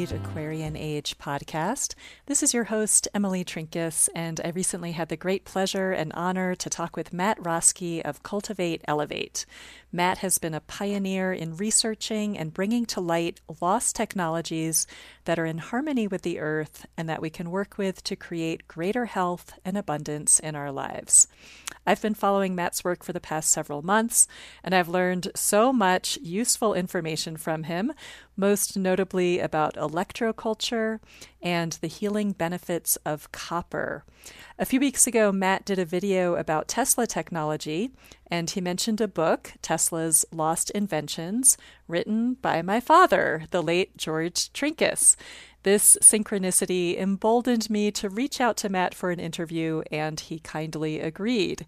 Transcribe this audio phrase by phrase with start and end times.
[0.00, 1.94] Aquarian Age podcast.
[2.24, 6.54] This is your host, Emily Trinkaus, and I recently had the great pleasure and honor
[6.54, 9.44] to talk with Matt Roeske of Cultivate Elevate.
[9.94, 14.86] Matt has been a pioneer in researching and bringing to light lost technologies
[15.26, 18.66] that are in harmony with the earth and that we can work with to create
[18.66, 21.28] greater health and abundance in our lives.
[21.86, 24.26] I've been following Matt's work for the past several months,
[24.64, 27.92] and I've learned so much useful information from him,
[28.34, 31.00] most notably about electroculture
[31.42, 34.04] and the healing benefits of copper.
[34.58, 37.90] A few weeks ago, Matt did a video about Tesla technology,
[38.30, 44.52] and he mentioned a book, Tesla's Lost Inventions, written by my father, the late George
[44.52, 45.16] Trinkaus.
[45.64, 51.00] This synchronicity emboldened me to reach out to Matt for an interview, and he kindly
[51.00, 51.66] agreed.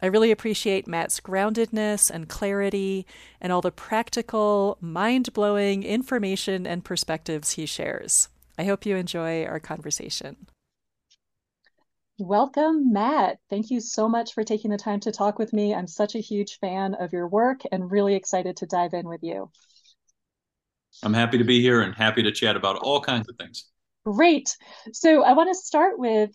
[0.00, 3.06] I really appreciate Matt's groundedness and clarity
[3.40, 8.28] and all the practical, mind blowing information and perspectives he shares.
[8.58, 10.46] I hope you enjoy our conversation.
[12.18, 13.38] Welcome, Matt.
[13.50, 15.74] Thank you so much for taking the time to talk with me.
[15.74, 19.22] I'm such a huge fan of your work and really excited to dive in with
[19.22, 19.50] you.
[21.02, 23.66] I'm happy to be here and happy to chat about all kinds of things.
[24.06, 24.56] Great.
[24.92, 26.30] So, I want to start with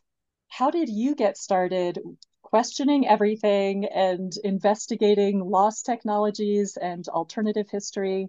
[0.50, 1.98] how did you get started
[2.44, 8.28] questioning everything and investigating lost technologies and alternative history?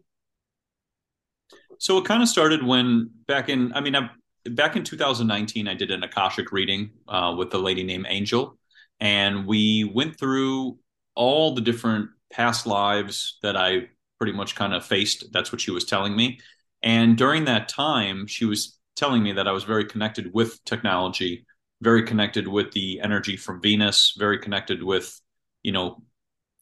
[1.82, 4.08] So, it kind of started when back in, I mean, I
[4.50, 8.56] back in 2019, I did an Akashic reading uh, with a lady named Angel,
[9.00, 10.78] and we went through
[11.16, 15.32] all the different past lives that I pretty much kind of faced.
[15.32, 16.38] That's what she was telling me.
[16.84, 21.46] And during that time, she was telling me that I was very connected with technology,
[21.80, 25.20] very connected with the energy from Venus, very connected with,
[25.64, 26.00] you know,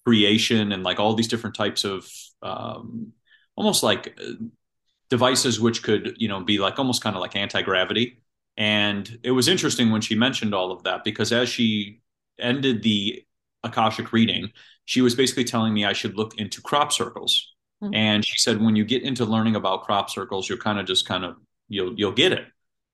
[0.06, 3.12] creation and like all these different types of um,
[3.54, 4.32] almost like uh,
[5.10, 8.22] devices which could you know be like almost kind of like anti-gravity.
[8.56, 12.00] And it was interesting when she mentioned all of that because as she
[12.38, 13.22] ended the
[13.62, 14.50] akashic reading
[14.86, 17.54] she was basically telling me i should look into crop circles.
[17.82, 17.94] Mm-hmm.
[17.94, 21.06] and she said when you get into learning about crop circles you're kind of just
[21.06, 21.36] kind of
[21.68, 22.46] you'll you'll get it.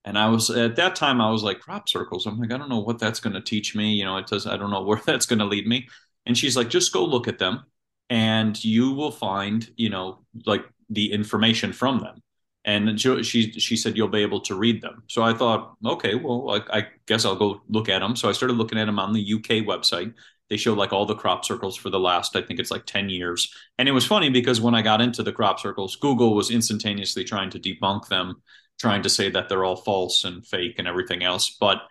[0.05, 2.27] And i was at that time i was like crop circles?
[2.27, 3.93] I'm like i don't know what that's going to teach me.
[3.95, 5.89] You know it does i don't know where that's going to lead me.
[6.25, 7.65] And she's like just go look at them
[8.11, 12.23] and you will find you know like the information from them.
[12.65, 15.05] And she she said you'll be able to read them.
[15.07, 18.17] So I thought, okay, well, I, I guess I'll go look at them.
[18.17, 20.13] So I started looking at them on the UK website.
[20.51, 23.09] They show like all the crop circles for the last, I think it's like 10
[23.09, 23.53] years.
[23.79, 27.25] And it was funny because when I got into the crop circles, Google was instantaneously
[27.25, 28.43] trying to debunk them,
[28.81, 31.57] trying to say that they're all false and fake and everything else.
[31.61, 31.83] But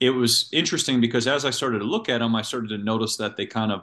[0.00, 3.16] it was interesting because as I started to look at them, I started to notice
[3.16, 3.82] that they kind of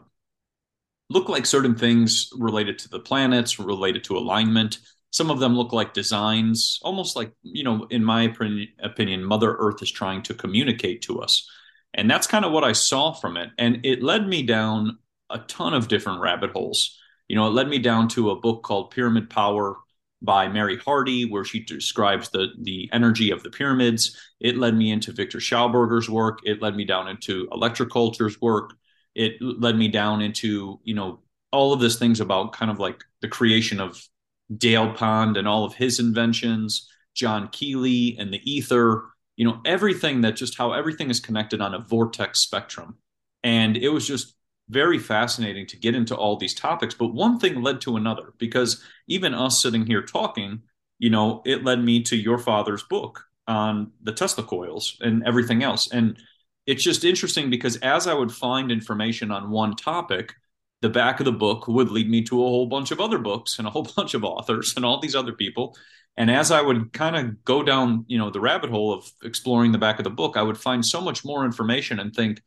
[1.10, 4.80] look like certain things related to the planets, related to alignment.
[5.12, 9.82] Some of them look like designs, almost like, you know, in my opinion, Mother Earth
[9.82, 11.50] is trying to communicate to us.
[11.94, 13.50] And that's kind of what I saw from it.
[13.58, 14.98] And it led me down
[15.30, 17.00] a ton of different rabbit holes.
[17.28, 19.78] You know, it led me down to a book called Pyramid Power
[20.22, 24.20] by Mary Hardy, where she describes the the energy of the pyramids.
[24.40, 26.40] It led me into Victor Schauberger's work.
[26.44, 28.74] It led me down into electroculture's work
[29.16, 31.20] it led me down into you know
[31.52, 34.08] all of these things about kind of like the creation of
[34.58, 39.06] Dale Pond and all of his inventions, John Keely and the ether,
[39.38, 42.98] you know, everything that just how everything is connected on a vortex spectrum.
[43.44, 44.36] And it was just
[44.70, 46.94] very fascinating to get into all these topics.
[46.94, 50.62] But one thing led to another because even us sitting here talking,
[51.00, 55.64] you know, it led me to your father's book on the Tesla coils and everything
[55.64, 55.92] else.
[55.92, 56.18] And
[56.66, 60.34] it's just interesting because as I would find information on one topic,
[60.82, 63.58] the back of the book would lead me to a whole bunch of other books
[63.58, 65.76] and a whole bunch of authors and all these other people.
[66.18, 69.72] And as I would kind of go down, you know, the rabbit hole of exploring
[69.72, 72.42] the back of the book, I would find so much more information and think,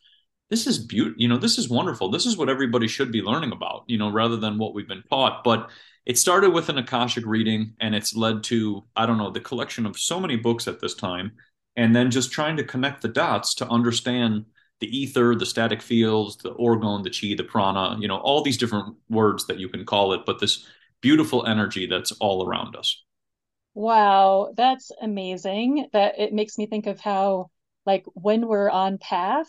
[0.50, 2.10] this is beautiful, you know, this is wonderful.
[2.10, 5.02] This is what everybody should be learning about, you know, rather than what we've been
[5.10, 5.44] taught.
[5.44, 5.68] But
[6.06, 9.84] it started with an Akashic reading and it's led to, I don't know, the collection
[9.84, 11.32] of so many books at this time
[11.78, 14.44] and then just trying to connect the dots to understand
[14.80, 18.58] the ether, the static fields, the orgone, the chi, the prana, you know, all these
[18.58, 20.66] different words that you can call it, but this
[21.00, 23.04] beautiful energy that's all around us.
[23.74, 25.86] Wow, that's amazing.
[25.92, 27.50] That it makes me think of how
[27.86, 29.46] like when we're on path,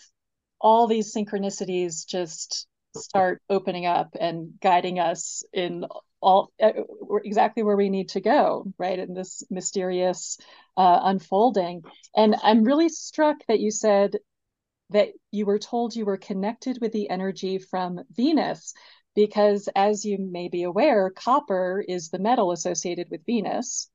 [0.61, 5.83] all these synchronicities just start opening up and guiding us in
[6.21, 6.71] all uh,
[7.23, 10.37] exactly where we need to go right in this mysterious
[10.77, 11.83] uh, unfolding
[12.15, 14.17] and i'm really struck that you said
[14.91, 18.73] that you were told you were connected with the energy from venus
[19.15, 23.89] because as you may be aware copper is the metal associated with venus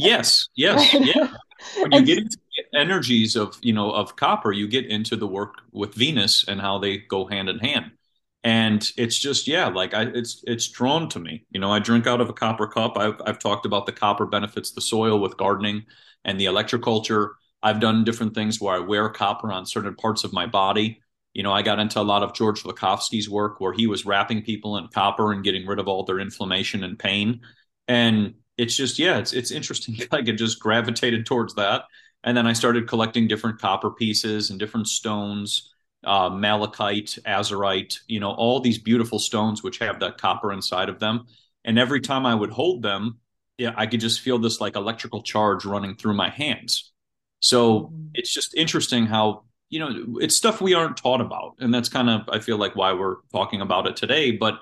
[0.00, 1.34] Yes, yes, yeah.
[1.78, 2.38] When you get into
[2.74, 6.78] energies of, you know, of copper, you get into the work with Venus and how
[6.78, 7.92] they go hand in hand.
[8.42, 11.44] And it's just, yeah, like I, it's it's drawn to me.
[11.50, 12.96] You know, I drink out of a copper cup.
[12.96, 15.84] I've I've talked about the copper benefits the soil with gardening
[16.24, 17.32] and the electroculture.
[17.62, 21.02] I've done different things where I wear copper on certain parts of my body.
[21.34, 24.42] You know, I got into a lot of George Lakhovsky's work where he was wrapping
[24.42, 27.40] people in copper and getting rid of all their inflammation and pain.
[27.88, 29.96] And it's just yeah, it's it's interesting.
[30.12, 31.84] I get just gravitated towards that,
[32.24, 35.69] and then I started collecting different copper pieces and different stones,
[36.04, 40.98] uh, malachite, azurite, you know, all these beautiful stones which have that copper inside of
[40.98, 41.26] them.
[41.64, 43.18] And every time I would hold them,
[43.58, 46.92] yeah, I could just feel this like electrical charge running through my hands.
[47.40, 48.08] So mm-hmm.
[48.14, 52.08] it's just interesting how you know it's stuff we aren't taught about, and that's kind
[52.08, 54.32] of I feel like why we're talking about it today.
[54.32, 54.60] But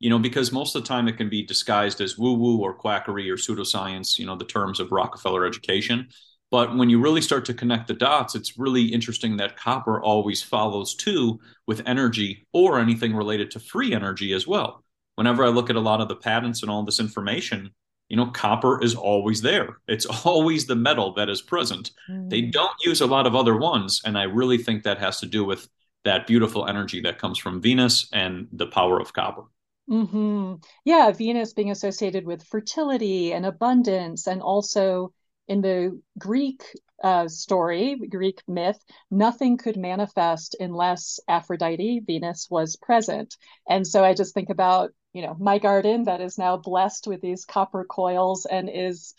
[0.00, 2.74] you know, because most of the time it can be disguised as woo woo or
[2.74, 6.08] quackery or pseudoscience, you know, the terms of Rockefeller education.
[6.50, 10.42] But when you really start to connect the dots, it's really interesting that copper always
[10.42, 14.84] follows too with energy or anything related to free energy as well.
[15.14, 17.70] Whenever I look at a lot of the patents and all this information,
[18.08, 19.78] you know, copper is always there.
[19.86, 21.92] It's always the metal that is present.
[22.10, 22.28] Mm.
[22.28, 24.02] They don't use a lot of other ones.
[24.04, 25.68] And I really think that has to do with
[26.04, 29.44] that beautiful energy that comes from Venus and the power of copper.
[29.88, 30.54] Mm-hmm.
[30.84, 35.12] Yeah, Venus being associated with fertility and abundance, and also
[35.50, 36.62] in the Greek
[37.02, 38.78] uh, story, Greek myth,
[39.10, 43.36] nothing could manifest unless Aphrodite, Venus, was present.
[43.68, 47.20] And so I just think about, you know, my garden that is now blessed with
[47.20, 49.14] these copper coils and is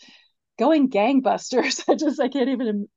[0.58, 1.84] going gangbusters.
[1.88, 2.88] I just, I can't even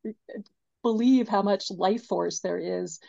[0.82, 3.02] believe how much life force there is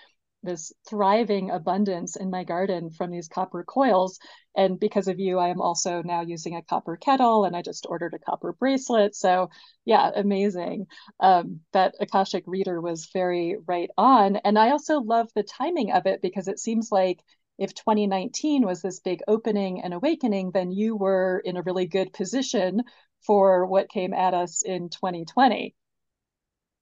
[0.46, 4.18] this thriving abundance in my garden from these copper coils.
[4.56, 7.86] And because of you, I am also now using a copper kettle and I just
[7.86, 9.14] ordered a copper bracelet.
[9.14, 9.50] So,
[9.84, 10.86] yeah, amazing.
[11.20, 14.36] Um, that Akashic reader was very right on.
[14.36, 17.20] And I also love the timing of it because it seems like
[17.58, 22.12] if 2019 was this big opening and awakening, then you were in a really good
[22.12, 22.82] position
[23.26, 25.74] for what came at us in 2020.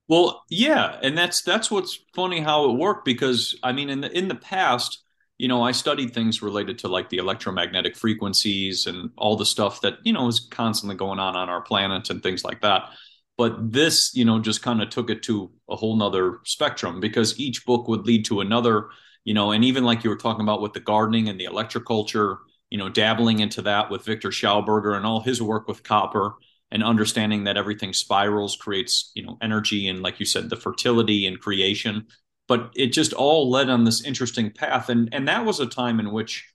[0.09, 4.17] Well, yeah, and that's that's what's funny how it worked because I mean in the
[4.17, 5.03] in the past,
[5.39, 9.81] you know, I studied things related to like the electromagnetic frequencies and all the stuff
[9.81, 12.91] that, you know, is constantly going on on our planet and things like that.
[13.39, 17.41] But this, you know, just kind of took it to a whole nother spectrum because
[17.41, 18.89] each book would lead to another,
[19.25, 22.39] you know, and even like you were talking about with the gardening and the electroculture,
[22.71, 26.35] you know, dabbling into that with Victor Schauberger and all his work with copper
[26.71, 31.27] and understanding that everything spirals creates you know energy and like you said the fertility
[31.27, 32.07] and creation.
[32.47, 34.89] But it just all led on this interesting path.
[34.89, 36.47] And and that was a time in which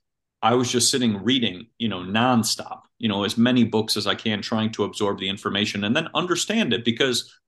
[0.42, 4.14] i was just sitting reading you know nonstop you know as many books as i
[4.14, 6.84] can trying to absorb the information and then understand it.
[6.84, 7.38] Because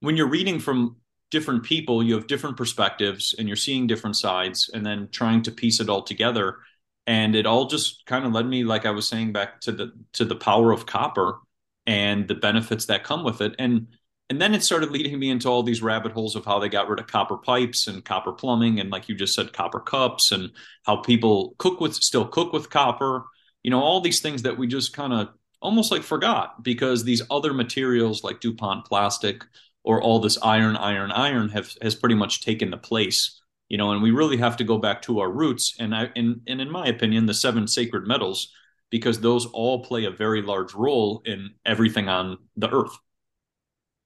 [0.00, 0.96] when you're reading from
[1.30, 5.50] different people you have different perspectives and you're seeing different sides and then trying to
[5.50, 6.58] piece it all together.
[7.06, 9.92] And it all just kind of led me like i was saying back to the
[10.12, 11.40] to the power of copper
[11.86, 13.54] and the benefits that come with it.
[13.58, 13.88] And
[14.32, 16.88] and then it started leading me into all these rabbit holes of how they got
[16.88, 20.52] rid of copper pipes and copper plumbing and like you just said copper cups and
[20.84, 23.26] how people cook with still cook with copper
[23.62, 25.28] you know all these things that we just kind of
[25.60, 29.44] almost like forgot because these other materials like dupont plastic
[29.84, 33.92] or all this iron iron iron have has pretty much taken the place you know
[33.92, 36.70] and we really have to go back to our roots and i and, and in
[36.70, 38.50] my opinion the seven sacred metals
[38.92, 42.96] because those all play a very large role in everything on the earth.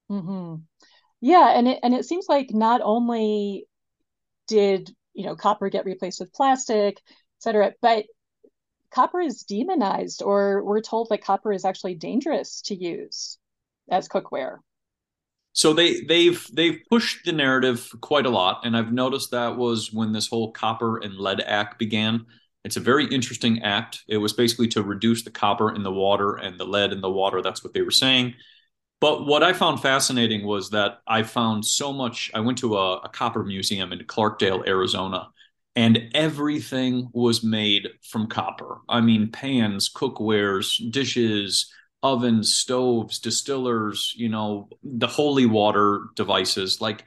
[0.09, 0.61] Mm-hmm.
[1.19, 3.67] Yeah, and it and it seems like not only
[4.47, 8.05] did you know copper get replaced with plastic, et cetera, but
[8.89, 13.37] copper is demonized, or we're told that copper is actually dangerous to use
[13.91, 14.59] as cookware.
[15.51, 19.91] So they they've they've pushed the narrative quite a lot, and I've noticed that was
[19.91, 22.25] when this whole copper and lead act began.
[22.67, 24.03] It's a very interesting act.
[24.09, 27.09] It was basically to reduce the copper in the water and the lead in the
[27.09, 27.41] water.
[27.41, 28.33] That's what they were saying.
[28.99, 32.29] But what I found fascinating was that I found so much.
[32.33, 35.29] I went to a, a copper museum in Clarkdale, Arizona,
[35.77, 38.79] and everything was made from copper.
[38.89, 41.71] I mean, pans, cookwares, dishes,
[42.03, 47.05] ovens, stoves, distillers, you know, the holy water devices, like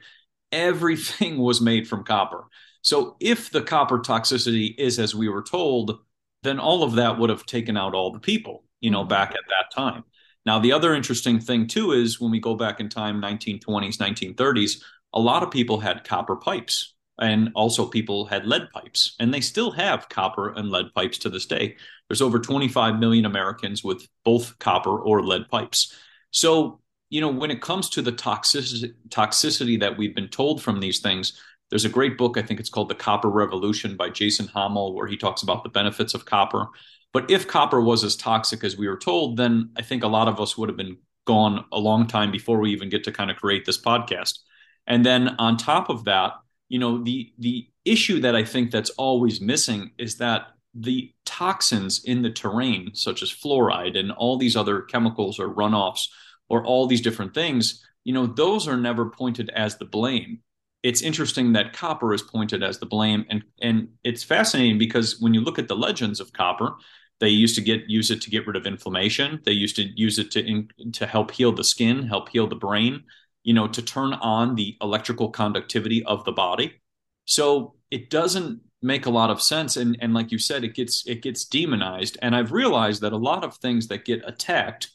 [0.51, 2.45] everything was made from copper.
[2.81, 5.99] So if the copper toxicity is as we were told,
[6.43, 9.09] then all of that would have taken out all the people, you know, mm-hmm.
[9.09, 10.03] back at that time.
[10.45, 14.81] Now, the other interesting thing too is when we go back in time, 1920s, 1930s,
[15.13, 19.41] a lot of people had copper pipes and also people had lead pipes and they
[19.41, 21.75] still have copper and lead pipes to this day.
[22.09, 25.95] There's over 25 million Americans with both copper or lead pipes.
[26.31, 30.79] So you know, when it comes to the toxicity, toxicity that we've been told from
[30.79, 31.33] these things,
[31.71, 35.07] there's a great book, I think it's called The Copper Revolution by Jason Hammel, where
[35.07, 36.67] he talks about the benefits of copper.
[37.13, 40.27] But if copper was as toxic as we were told, then I think a lot
[40.27, 43.31] of us would have been gone a long time before we even get to kind
[43.31, 44.39] of create this podcast.
[44.85, 46.33] And then on top of that,
[46.67, 52.03] you know, the the issue that I think that's always missing is that the toxins
[52.03, 56.07] in the terrain, such as fluoride and all these other chemicals or runoffs
[56.49, 60.39] or all these different things, you know, those are never pointed as the blame.
[60.83, 65.33] It's interesting that copper is pointed as the blame, and and it's fascinating because when
[65.33, 66.75] you look at the legends of copper,
[67.19, 69.41] they used to get use it to get rid of inflammation.
[69.45, 72.55] They used to use it to in, to help heal the skin, help heal the
[72.55, 73.03] brain,
[73.43, 76.81] you know, to turn on the electrical conductivity of the body.
[77.25, 81.05] So it doesn't make a lot of sense and and like you said it gets
[81.05, 84.89] it gets demonized and I've realized that a lot of things that get attacked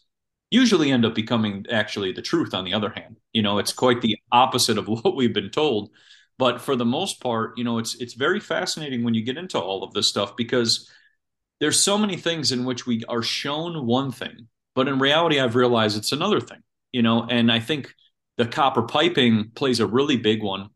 [0.50, 3.16] usually end up becoming actually the truth on the other hand.
[3.32, 5.90] You know, it's quite the opposite of what we've been told.
[6.38, 9.58] But for the most part, you know, it's it's very fascinating when you get into
[9.58, 10.90] all of this stuff because
[11.60, 15.56] there's so many things in which we are shown one thing, but in reality, I've
[15.56, 16.62] realized it's another thing,
[16.92, 17.94] you know, and I think
[18.36, 20.68] the copper piping plays a really big one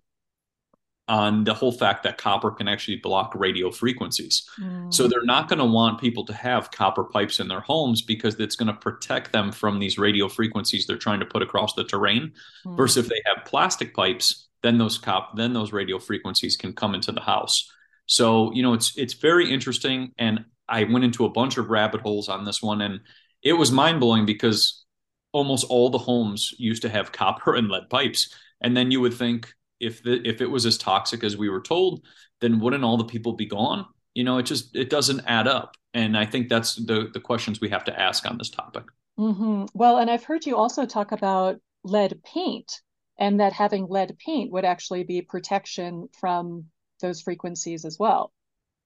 [1.11, 4.49] on the whole fact that copper can actually block radio frequencies.
[4.61, 4.95] Mm.
[4.95, 8.37] So they're not going to want people to have copper pipes in their homes because
[8.37, 11.83] it's going to protect them from these radio frequencies they're trying to put across the
[11.83, 12.33] terrain.
[12.64, 12.76] Mm.
[12.76, 16.95] Versus if they have plastic pipes, then those cop then those radio frequencies can come
[16.95, 17.69] into the house.
[18.07, 22.02] So, you know, it's it's very interesting and I went into a bunch of rabbit
[22.02, 23.00] holes on this one, and
[23.43, 24.85] it was mind blowing because
[25.33, 28.33] almost all the homes used to have copper and lead pipes.
[28.61, 31.61] And then you would think if the if it was as toxic as we were
[31.61, 32.05] told,
[32.41, 33.87] then wouldn't all the people be gone?
[34.15, 35.77] You know, it just it doesn't add up.
[35.95, 38.85] And I think that's the the questions we have to ask on this topic.
[39.19, 39.65] Mm-hmm.
[39.75, 42.81] Well, and I've heard you also talk about lead paint,
[43.19, 46.67] and that having lead paint would actually be protection from
[47.01, 48.33] those frequencies as well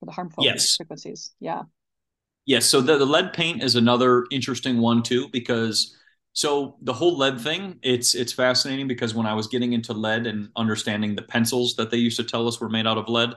[0.01, 0.77] for the harmful yes.
[0.77, 1.33] frequencies.
[1.41, 1.63] Yeah.
[2.47, 2.67] Yes.
[2.67, 5.97] So the, the lead paint is another interesting one too, because
[6.35, 10.27] so the whole lead thing, it's it's fascinating because when I was getting into lead
[10.27, 13.35] and understanding the pencils that they used to tell us were made out of lead,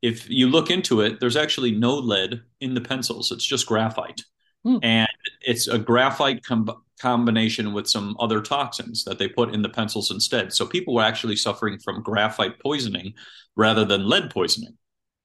[0.00, 3.30] if you look into it, there's actually no lead in the pencils.
[3.30, 4.22] It's just graphite.
[4.64, 4.78] Hmm.
[4.82, 5.08] And
[5.42, 10.10] it's a graphite com- combination with some other toxins that they put in the pencils
[10.10, 10.54] instead.
[10.54, 13.12] So people were actually suffering from graphite poisoning
[13.56, 14.78] rather than lead poisoning.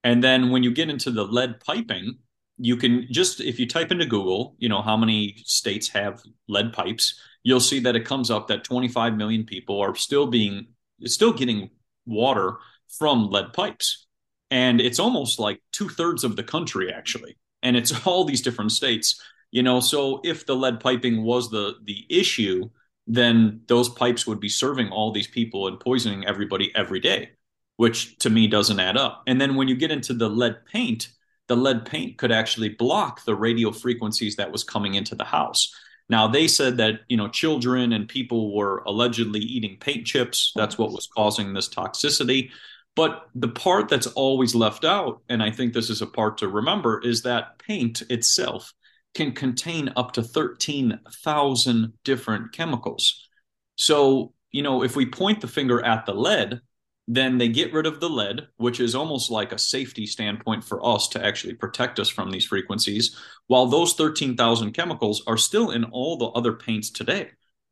[0.04, 2.18] And then when you get into the lead piping,
[2.58, 6.74] you can just if you type into Google, you know, how many states have lead
[6.74, 10.68] pipes, you'll see that it comes up that 25 million people are still being
[11.06, 11.70] still getting
[12.06, 12.58] water
[12.98, 14.08] from lead pipes.
[14.52, 17.38] And it's almost like two thirds of the country actually.
[17.62, 19.80] And it's all these different states, you know.
[19.80, 22.70] So if the lead piping was the the issue,
[23.08, 27.32] then those pipes would be serving all these people and poisoning everybody every day
[27.78, 29.24] which to me doesn't add up.
[29.28, 31.10] And then when you get into the lead paint,
[31.48, 35.74] the lead paint could actually block the radio frequencies that was coming into the house.
[36.10, 40.52] Now they said that you know children and people were allegedly eating paint chips.
[40.56, 42.52] That's what was causing this toxicity.
[42.96, 46.48] But the part that's always left out, and I think this is a part to
[46.48, 48.72] remember, is that paint itself
[49.16, 53.30] can contain up to 13,000 different chemicals.
[53.76, 56.62] So, you know, if we point the finger at the lead,
[57.08, 60.86] then they get rid of the lead, which is almost like a safety standpoint for
[60.86, 63.18] us to actually protect us from these frequencies,
[63.48, 67.30] while those 13,000 chemicals are still in all the other paints today.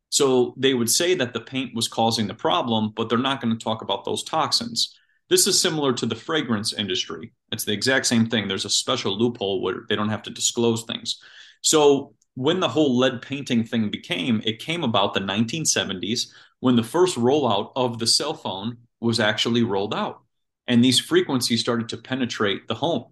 [0.09, 3.57] So they would say that the paint was causing the problem, but they're not going
[3.57, 4.97] to talk about those toxins.
[5.29, 7.31] This is similar to the fragrance industry.
[7.53, 8.49] It's the exact same thing.
[8.49, 11.21] There's a special loophole where they don't have to disclose things.
[11.61, 16.27] So when the whole lead painting thing became, it came about the 1970s
[16.59, 20.21] when the first rollout of the cell phone was actually rolled out.
[20.67, 23.05] And these frequencies started to penetrate the home.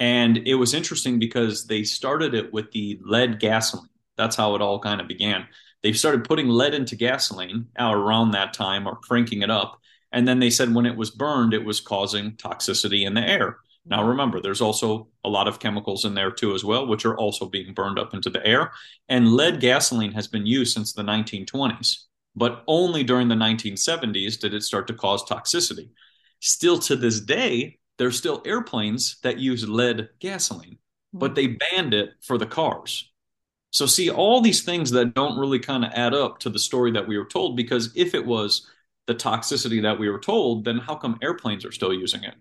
[0.00, 3.88] And it was interesting because they started it with the lead gasoline.
[4.16, 5.46] That's how it all kind of began.
[5.82, 9.80] They started putting lead into gasoline around that time or cranking it up.
[10.12, 13.58] And then they said when it was burned, it was causing toxicity in the air.
[13.86, 17.16] Now, remember, there's also a lot of chemicals in there too, as well, which are
[17.16, 18.72] also being burned up into the air.
[19.08, 22.07] And lead gasoline has been used since the 1920s
[22.38, 25.90] but only during the 1970s did it start to cause toxicity.
[26.40, 30.78] Still to this day, there's still airplanes that use lead gasoline,
[31.12, 33.10] but they banned it for the cars.
[33.70, 36.92] So, see, all these things that don't really kind of add up to the story
[36.92, 38.66] that we were told, because if it was
[39.06, 42.34] the toxicity that we were told, then how come airplanes are still using it?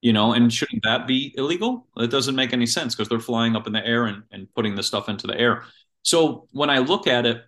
[0.00, 1.86] You know, and shouldn't that be illegal?
[1.96, 4.74] It doesn't make any sense because they're flying up in the air and, and putting
[4.74, 5.64] the stuff into the air.
[6.02, 7.44] So, when I look at it,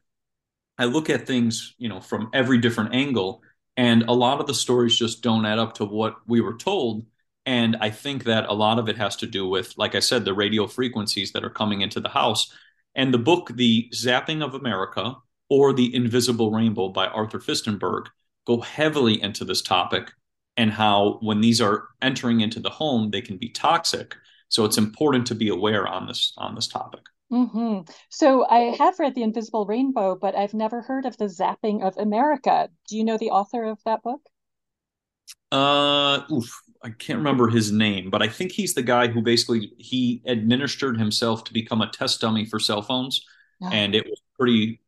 [0.81, 3.43] I look at things, you know, from every different angle,
[3.77, 7.05] and a lot of the stories just don't add up to what we were told.
[7.45, 10.25] And I think that a lot of it has to do with, like I said,
[10.25, 12.51] the radio frequencies that are coming into the house.
[12.95, 15.17] And the book, The Zapping of America
[15.51, 18.07] or The Invisible Rainbow by Arthur Firstenberg,
[18.47, 20.11] go heavily into this topic
[20.57, 24.17] and how when these are entering into the home, they can be toxic.
[24.49, 27.03] So it's important to be aware on this on this topic.
[27.33, 27.91] Mm-hmm.
[28.09, 31.97] So I have read The Invisible Rainbow, but I've never heard of The Zapping of
[31.97, 32.69] America.
[32.89, 34.21] Do you know the author of that book?
[35.53, 39.73] Uh, oof, I can't remember his name, but I think he's the guy who basically
[39.79, 43.25] he administered himself to become a test dummy for cell phones,
[43.63, 43.69] oh.
[43.73, 44.81] and it was pretty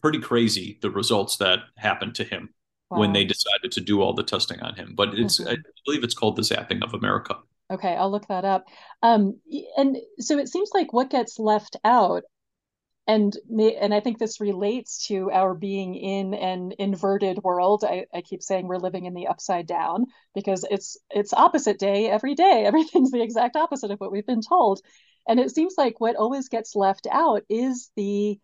[0.00, 2.48] pretty crazy the results that happened to him
[2.90, 2.98] wow.
[2.98, 4.94] when they decided to do all the testing on him.
[4.94, 5.50] But it's mm-hmm.
[5.50, 7.38] I believe it's called The Zapping of America.
[7.70, 8.66] Okay, I'll look that up.
[9.02, 9.40] Um,
[9.76, 12.24] and so it seems like what gets left out,
[13.06, 17.84] and and I think this relates to our being in an inverted world.
[17.84, 22.10] I, I keep saying we're living in the upside down because it's it's opposite day
[22.10, 22.64] every day.
[22.66, 24.80] Everything's the exact opposite of what we've been told,
[25.28, 28.38] and it seems like what always gets left out is the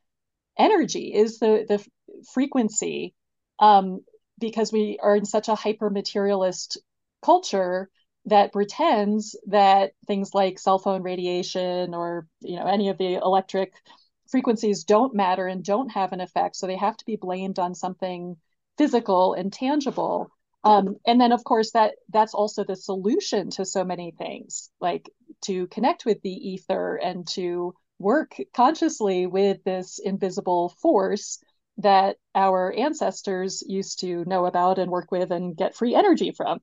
[0.59, 1.85] energy, is the the
[2.33, 3.15] frequency,
[3.59, 4.01] um,
[4.39, 6.79] because we are in such a hyper materialist
[7.23, 7.91] culture
[8.31, 13.73] that pretends that things like cell phone radiation or you know any of the electric
[14.29, 16.57] frequencies don't matter and don't have an effect.
[16.57, 18.37] So they have to be blamed on something
[18.79, 20.31] physical and tangible.
[20.63, 25.11] Um, and then of course that that's also the solution to so many things like
[25.43, 31.43] to connect with the ether and to work consciously with this invisible force
[31.79, 36.59] that our ancestors used to know about and work with and get free energy from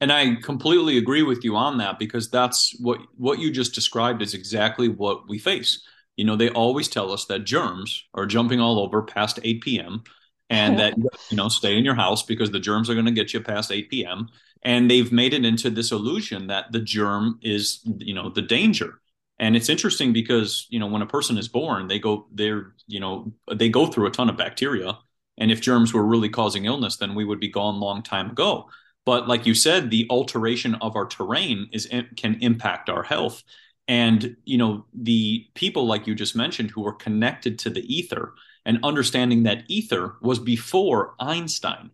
[0.00, 4.22] and I completely agree with you on that because that's what what you just described
[4.22, 5.82] is exactly what we face.
[6.16, 10.02] You know, they always tell us that germs are jumping all over past 8 p.m.
[10.50, 10.96] and that
[11.30, 13.72] you know stay in your house because the germs are going to get you past
[13.72, 14.28] 8 p.m.
[14.62, 19.00] And they've made it into this illusion that the germ is you know the danger.
[19.40, 23.00] And it's interesting because you know when a person is born, they go they're you
[23.00, 24.98] know they go through a ton of bacteria,
[25.38, 28.68] and if germs were really causing illness, then we would be gone long time ago.
[29.08, 33.42] But like you said, the alteration of our terrain is can impact our health.
[33.88, 38.34] And you know, the people like you just mentioned who were connected to the ether
[38.66, 41.88] and understanding that ether was before Einstein.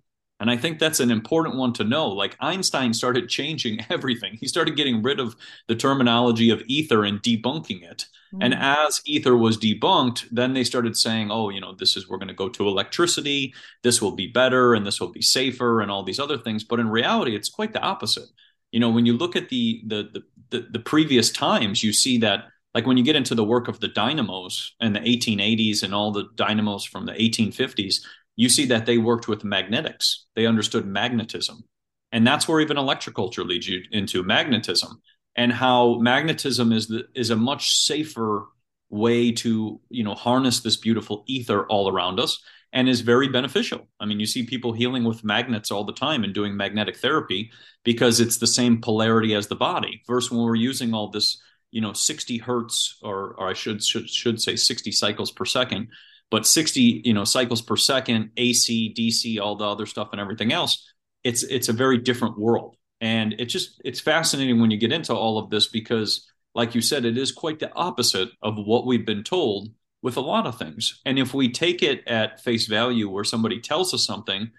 [0.45, 2.07] And I think that's an important one to know.
[2.07, 4.37] Like Einstein started changing everything.
[4.39, 5.35] He started getting rid of
[5.69, 8.05] the terminology of ether and debunking it.
[8.43, 8.59] And mm.
[8.61, 12.29] as ether was debunked, then they started saying, oh, you know, this is, we're going
[12.29, 13.55] to go to electricity.
[13.83, 16.63] This will be better and this will be safer and all these other things.
[16.63, 18.29] But in reality, it's quite the opposite.
[18.71, 22.19] You know, when you look at the, the, the, the, the previous times, you see
[22.19, 25.95] that like when you get into the work of the dynamos in the 1880s and
[25.95, 28.01] all the dynamos from the 1850s,
[28.37, 30.27] you see that they worked with magnetics.
[30.35, 31.65] They understood magnetism.
[32.13, 35.01] And that's where even electroculture leads you into magnetism
[35.37, 38.47] and how magnetism is the, is a much safer
[38.91, 42.41] way to you know harness this beautiful ether all around us
[42.73, 43.87] and is very beneficial.
[44.01, 47.53] I mean, you see people healing with magnets all the time and doing magnetic therapy
[47.85, 50.03] because it's the same polarity as the body.
[50.09, 54.11] Versus when we're using all this, you know, 60 hertz, or, or I should, should
[54.11, 55.87] should say 60 cycles per second,
[56.31, 60.53] but 60, you know, cycles per second, AC, DC, all the other stuff, and everything
[60.53, 60.93] else.
[61.23, 62.77] It's it's a very different world.
[63.01, 66.81] And it just it's fascinating when you get into all of this because, like you
[66.81, 69.69] said, it is quite the opposite of what we've been told
[70.03, 71.01] with a lot of things.
[71.07, 74.51] And if we take it at face value where somebody tells us something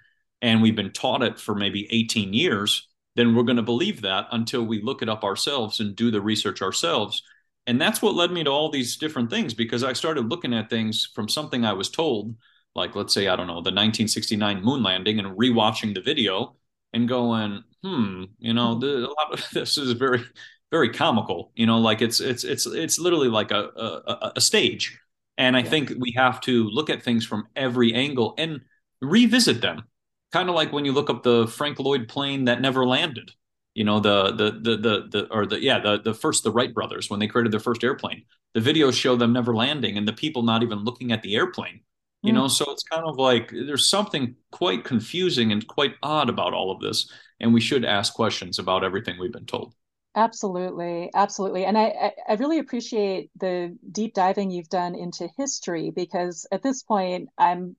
[0.41, 4.27] and we've been taught it for maybe 18 years, then we're going to believe that
[4.31, 7.21] until we look it up ourselves and do the research ourselves.
[7.67, 10.69] And that's what led me to all these different things because I started looking at
[10.69, 12.35] things from something I was told,
[12.75, 16.55] like let's say, I don't know, the 1969 moon landing and rewatching the video
[16.93, 20.23] and going, hmm, you know, the, a lot of this is very,
[20.71, 21.51] very comical.
[21.55, 24.99] You know, like it's it's it's it's literally like a a, a stage,
[25.37, 25.69] and I yeah.
[25.69, 28.61] think we have to look at things from every angle and
[29.01, 29.83] revisit them.
[30.31, 33.31] Kind of like when you look up the Frank Lloyd plane that never landed.
[33.75, 36.73] You know, the the the the, the or the yeah the the first the Wright
[36.73, 38.23] brothers when they created their first airplane.
[38.55, 41.81] The videos show them never landing and the people not even looking at the airplane
[42.25, 42.35] you mm.
[42.35, 42.47] know?
[42.47, 46.81] So it's kind of like there's something quite confusing and quite odd about all of
[46.81, 47.09] this
[47.39, 49.73] and we should ask questions about everything we've been told.
[50.15, 51.11] Absolutely.
[51.13, 51.65] Absolutely.
[51.65, 56.83] And i i really appreciate the deep diving you've done into history because at this
[56.83, 57.75] point i'm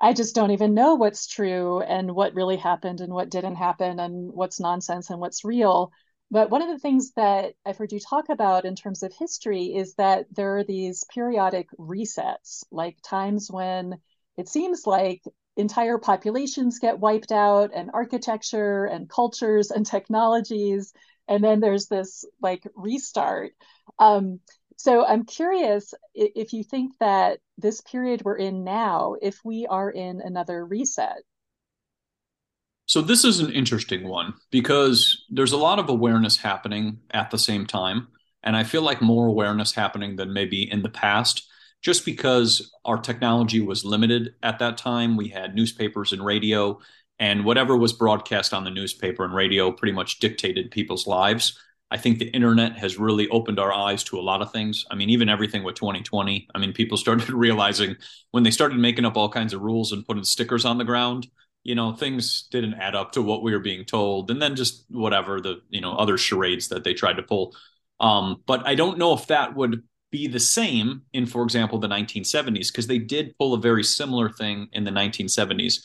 [0.00, 3.98] i just don't even know what's true and what really happened and what didn't happen
[4.00, 5.92] and what's nonsense and what's real.
[6.30, 9.74] But one of the things that I've heard you talk about in terms of history
[9.76, 13.98] is that there are these periodic resets, like times when
[14.36, 15.22] it seems like
[15.56, 20.92] entire populations get wiped out and architecture and cultures and technologies
[21.28, 23.52] and then there's this like restart.
[23.98, 24.40] Um,
[24.76, 29.90] so i'm curious if you think that this period we're in now if we are
[29.90, 31.18] in another reset
[32.86, 37.38] so this is an interesting one because there's a lot of awareness happening at the
[37.38, 38.08] same time
[38.42, 41.48] and i feel like more awareness happening than maybe in the past
[41.82, 45.16] just because our technology was limited at that time.
[45.16, 46.80] We had newspapers and radio,
[47.18, 51.56] and whatever was broadcast on the newspaper and radio pretty much dictated people's lives.
[51.90, 54.84] I think the internet has really opened our eyes to a lot of things.
[54.90, 56.48] I mean, even everything with 2020.
[56.54, 57.96] I mean, people started realizing
[58.32, 61.28] when they started making up all kinds of rules and putting stickers on the ground,
[61.62, 64.30] you know, things didn't add up to what we were being told.
[64.30, 67.54] And then just whatever the, you know, other charades that they tried to pull.
[68.00, 71.88] Um, but I don't know if that would be the same in, for example, the
[71.88, 75.82] 1970s, because they did pull a very similar thing in the 1970s.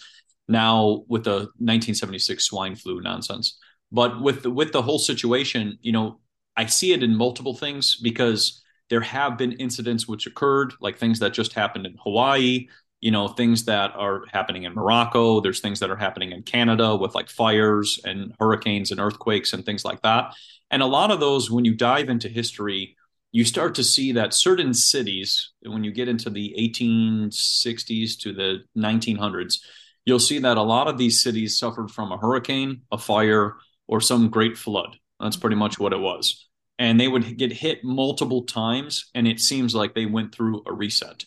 [0.48, 3.58] Now with the 1976 swine flu nonsense,
[3.92, 6.20] but with the, with the whole situation, you know,
[6.56, 11.20] I see it in multiple things because there have been incidents which occurred, like things
[11.20, 12.68] that just happened in Hawaii,
[13.00, 15.42] you know, things that are happening in Morocco.
[15.42, 19.66] There's things that are happening in Canada with like fires and hurricanes and earthquakes and
[19.66, 20.34] things like that.
[20.70, 22.96] And a lot of those, when you dive into history,
[23.32, 28.64] you start to see that certain cities, when you get into the 1860s to the
[28.78, 29.60] 1900s,
[30.06, 33.56] you'll see that a lot of these cities suffered from a hurricane, a fire,
[33.92, 34.98] or some great flood.
[35.20, 36.48] That's pretty much what it was.
[36.80, 40.74] And they would get hit multiple times, and it seems like they went through a
[40.74, 41.26] reset.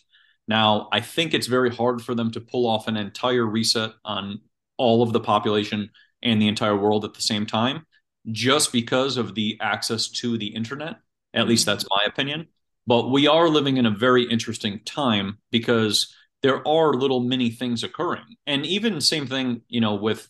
[0.49, 4.41] Now, I think it's very hard for them to pull off an entire reset on
[4.77, 7.85] all of the population and the entire world at the same time,
[8.29, 10.97] just because of the access to the internet
[11.35, 12.47] at least that's my opinion.
[12.87, 17.83] But we are living in a very interesting time because there are little mini things
[17.83, 18.37] occurring.
[18.47, 20.29] And even same thing, you know, with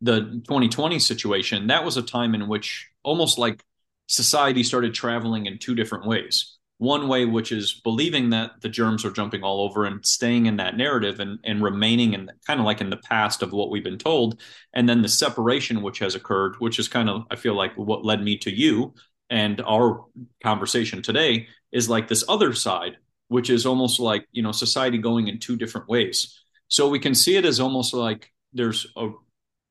[0.00, 3.64] the 2020 situation, that was a time in which almost like
[4.06, 6.56] society started traveling in two different ways.
[6.78, 10.58] One way, which is believing that the germs are jumping all over and staying in
[10.58, 13.82] that narrative and, and remaining in kind of like in the past of what we've
[13.82, 14.40] been told.
[14.72, 18.04] And then the separation, which has occurred, which is kind of, I feel like, what
[18.04, 18.94] led me to you
[19.30, 20.04] and our
[20.42, 22.96] conversation today is like this other side
[23.28, 27.14] which is almost like you know society going in two different ways so we can
[27.14, 29.10] see it as almost like there's a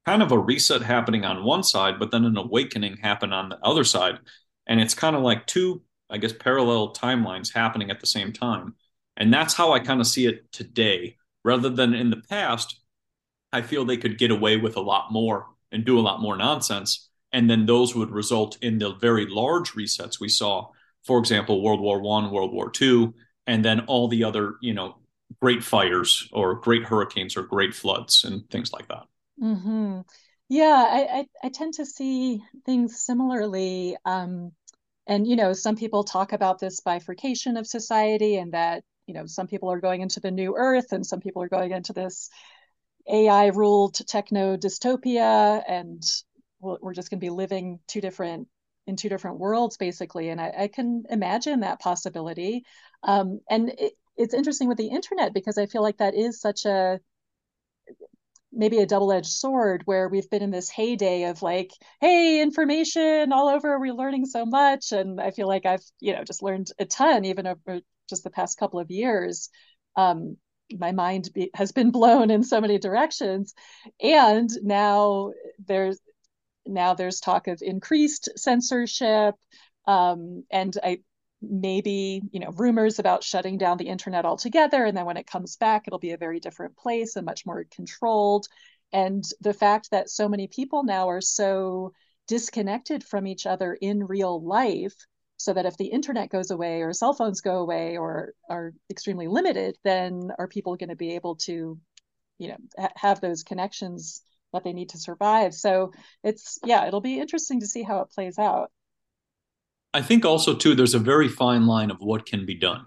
[0.08, 3.60] kind of a reset happening on one side but then an awakening happen on the
[3.62, 4.18] other side.
[4.66, 8.76] And it's kind of like two i guess parallel timelines happening at the same time.
[9.18, 11.18] And that's how i kind of see it today.
[11.44, 12.80] Rather than in the past
[13.52, 16.38] i feel they could get away with a lot more and do a lot more
[16.38, 17.10] nonsense.
[17.34, 20.70] And then those would result in the very large resets we saw
[21.04, 23.14] for example world war one world war two
[23.46, 24.96] and then all the other you know
[25.42, 29.04] great fires or great hurricanes or great floods and things like that
[29.42, 30.02] mm-hmm.
[30.50, 34.52] yeah I, I, I tend to see things similarly um,
[35.08, 39.26] and you know some people talk about this bifurcation of society and that you know
[39.26, 42.30] some people are going into the new earth and some people are going into this
[43.10, 46.04] ai ruled techno dystopia and
[46.60, 48.48] we're just going to be living two different
[48.86, 52.64] in two different worlds basically and i, I can imagine that possibility
[53.04, 56.66] um, and it, it's interesting with the internet because i feel like that is such
[56.66, 57.00] a
[58.52, 63.50] maybe a double-edged sword where we've been in this heyday of like hey information all
[63.50, 64.92] over we're learning so much.
[64.92, 68.30] And i feel like i've you know just learned a ton even over just the
[68.30, 69.50] past couple of years.
[69.96, 70.38] Um,
[70.78, 73.54] my mind be, has been blown in so many directions.
[74.02, 75.32] And now
[75.66, 76.00] there's
[76.66, 79.36] now there's talk of increased censorship.
[79.86, 81.00] Um, and I
[81.42, 85.56] maybe you know rumors about shutting down the internet altogether and then when it comes
[85.58, 88.48] back it'll be a very different place and much more controlled
[88.92, 91.94] and the fact that so many people now are so
[92.28, 94.96] disconnected from each other in real life
[95.38, 99.28] so that if the internet goes away or cell phones go away or are extremely
[99.28, 101.80] limited then are people going to be able to
[102.40, 104.22] you know ha- have those connections
[104.54, 105.54] that they need to survive.
[105.54, 105.92] So
[106.24, 108.72] it's yeah, it'll be interesting to see how it plays out.
[109.98, 112.86] I think also too there's a very fine line of what can be done.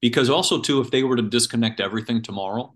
[0.00, 2.74] Because also too if they were to disconnect everything tomorrow,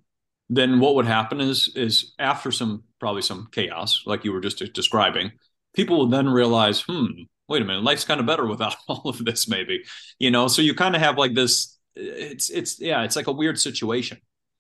[0.50, 4.62] then what would happen is is after some probably some chaos like you were just
[4.74, 5.32] describing,
[5.74, 7.06] people will then realize, "Hmm,
[7.48, 9.85] wait a minute, life's kind of better without all of this maybe."
[10.18, 13.32] You know, so you kind of have like this it's it's yeah, it's like a
[13.32, 14.18] weird situation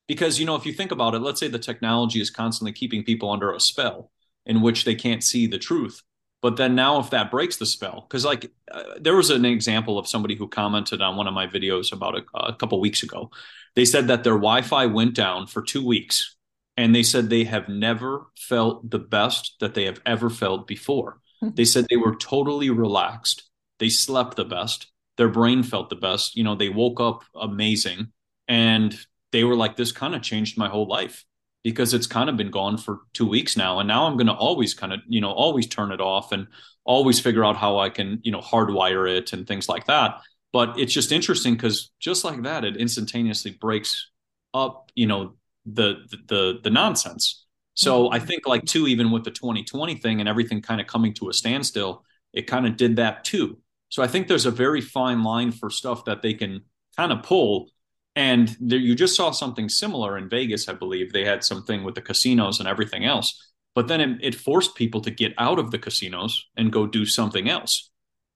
[0.08, 3.04] because you know if you think about it let's say the technology is constantly keeping
[3.04, 4.10] people under a spell
[4.46, 6.02] in which they can't see the truth
[6.42, 9.96] But then now, if that breaks the spell, because like uh, there was an example
[9.96, 13.30] of somebody who commented on one of my videos about a, a couple weeks ago.
[13.76, 16.36] They said that their Wi Fi went down for two weeks
[16.76, 21.20] and they said they have never felt the best that they have ever felt before.
[21.42, 21.54] Mm-hmm.
[21.54, 23.48] They said they were totally relaxed.
[23.78, 24.90] They slept the best.
[25.16, 26.36] Their brain felt the best.
[26.36, 28.08] You know, they woke up amazing.
[28.48, 28.98] And
[29.30, 31.24] they were like, this kind of changed my whole life
[31.62, 33.78] because it's kind of been gone for two weeks now.
[33.78, 36.48] And now I'm going to always kind of, you know, always turn it off and
[36.84, 40.20] always figure out how I can, you know, hardwire it and things like that.
[40.52, 44.10] But it's just interesting because just like that, it instantaneously breaks
[44.52, 45.96] up, you know, the
[46.28, 47.46] the the nonsense.
[47.74, 48.14] So mm-hmm.
[48.14, 51.30] I think like too, even with the 2020 thing and everything kind of coming to
[51.30, 53.58] a standstill, it kind of did that too.
[53.88, 56.62] So I think there's a very fine line for stuff that they can
[56.96, 57.70] kind of pull.
[58.14, 61.12] And there, you just saw something similar in Vegas, I believe.
[61.12, 63.50] They had something with the casinos and everything else.
[63.74, 67.06] But then it, it forced people to get out of the casinos and go do
[67.06, 67.90] something else.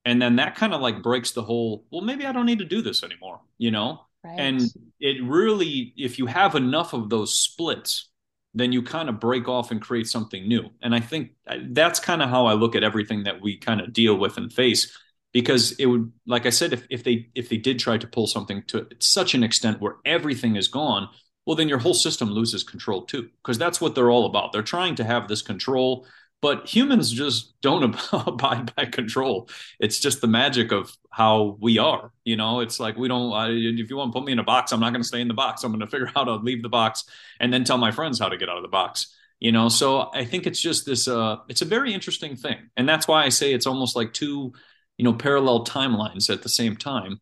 [0.07, 2.65] And then that kind of like breaks the whole, well, maybe I don't need to
[2.65, 4.03] do this anymore, you know?
[4.25, 4.39] Right.
[4.39, 4.63] And
[4.99, 8.09] it really, if you have enough of those splits,
[8.55, 10.71] then you kind of break off and create something new.
[10.81, 13.81] And I think uh, that's kind of how I look at everything that we kind
[13.81, 14.97] of deal with and face.
[15.37, 18.27] Because it would, like I said, if, if they if they did try to pull
[18.27, 21.11] something to such an extent where everything is gone,
[21.45, 23.29] well, then your whole system loses control too.
[23.43, 24.53] Because that's what they're all about.
[24.53, 26.07] They're trying to have this control
[26.43, 29.49] but humans just don't abide by control
[29.81, 33.49] it's just the magic of how we are you know it's like we don't I,
[33.49, 35.29] if you want to put me in a box i'm not going to stay in
[35.29, 37.05] the box i'm going to figure out how to leave the box
[37.41, 40.11] and then tell my friends how to get out of the box you know so
[40.15, 43.29] i think it's just this uh it's a very interesting thing and that's why i
[43.29, 44.53] say it's almost like two
[44.99, 47.21] you know parallel timelines at the same time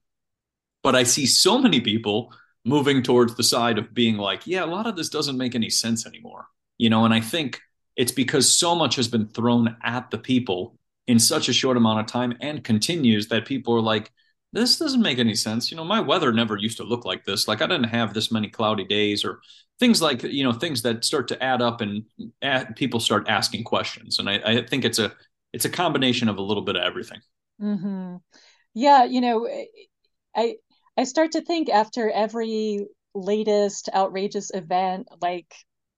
[0.83, 2.33] but i see so many people
[2.65, 5.71] moving towards the side of being like yeah a lot of this doesn't make any
[5.71, 6.47] sense anymore
[6.79, 7.61] you know and i think
[7.97, 12.01] it's because so much has been thrown at the people in such a short amount
[12.01, 14.11] of time and continues that people are like,
[14.53, 15.71] this doesn't make any sense.
[15.71, 17.49] You know, my weather never used to look like this.
[17.49, 19.41] Like I didn't have this many cloudy days or
[19.81, 22.05] things like, you know, things that start to add up and
[22.41, 24.19] add, people start asking questions.
[24.19, 25.13] And I, I, think it's a,
[25.53, 27.21] it's a combination of a little bit of everything.
[27.61, 28.17] Mm-hmm.
[28.75, 29.05] Yeah.
[29.05, 29.49] You know,
[30.35, 30.57] I,
[30.97, 35.55] I start to think after every latest outrageous event, like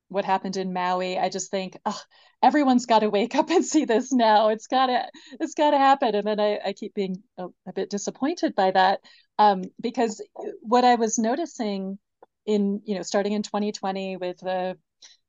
[0.09, 2.01] what happened in Maui, I just think, oh,
[2.43, 4.49] everyone's got to wake up and see this now.
[4.49, 5.09] It's gotta,
[5.41, 6.15] it's gotta happen.
[6.15, 9.01] And then I, I keep being a, a, bit disappointed by that
[9.39, 10.23] um, because
[10.61, 11.99] what I was noticing
[12.45, 14.77] in, you know, starting in 2020 with the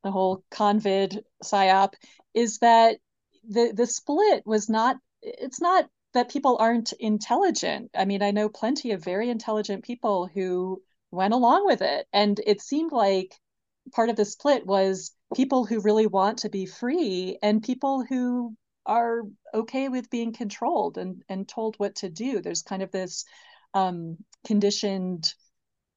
[0.03, 1.93] the whole COVID psyop
[2.33, 2.97] is that
[3.49, 4.97] the the split was not.
[5.21, 7.91] It's not that people aren't intelligent.
[7.95, 12.39] I mean, I know plenty of very intelligent people who went along with it, and
[12.45, 13.35] it seemed like
[13.93, 18.55] part of the split was people who really want to be free and people who
[18.85, 19.21] are
[19.53, 22.41] okay with being controlled and and told what to do.
[22.41, 23.23] There's kind of this
[23.73, 25.31] um, conditioned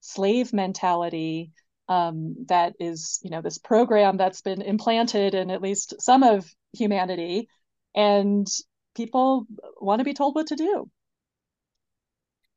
[0.01, 1.53] slave mentality
[1.89, 6.47] um, that is you know this program that's been implanted in at least some of
[6.73, 7.49] humanity.
[7.95, 8.47] And
[9.01, 9.47] people
[9.81, 10.89] want to be told what to do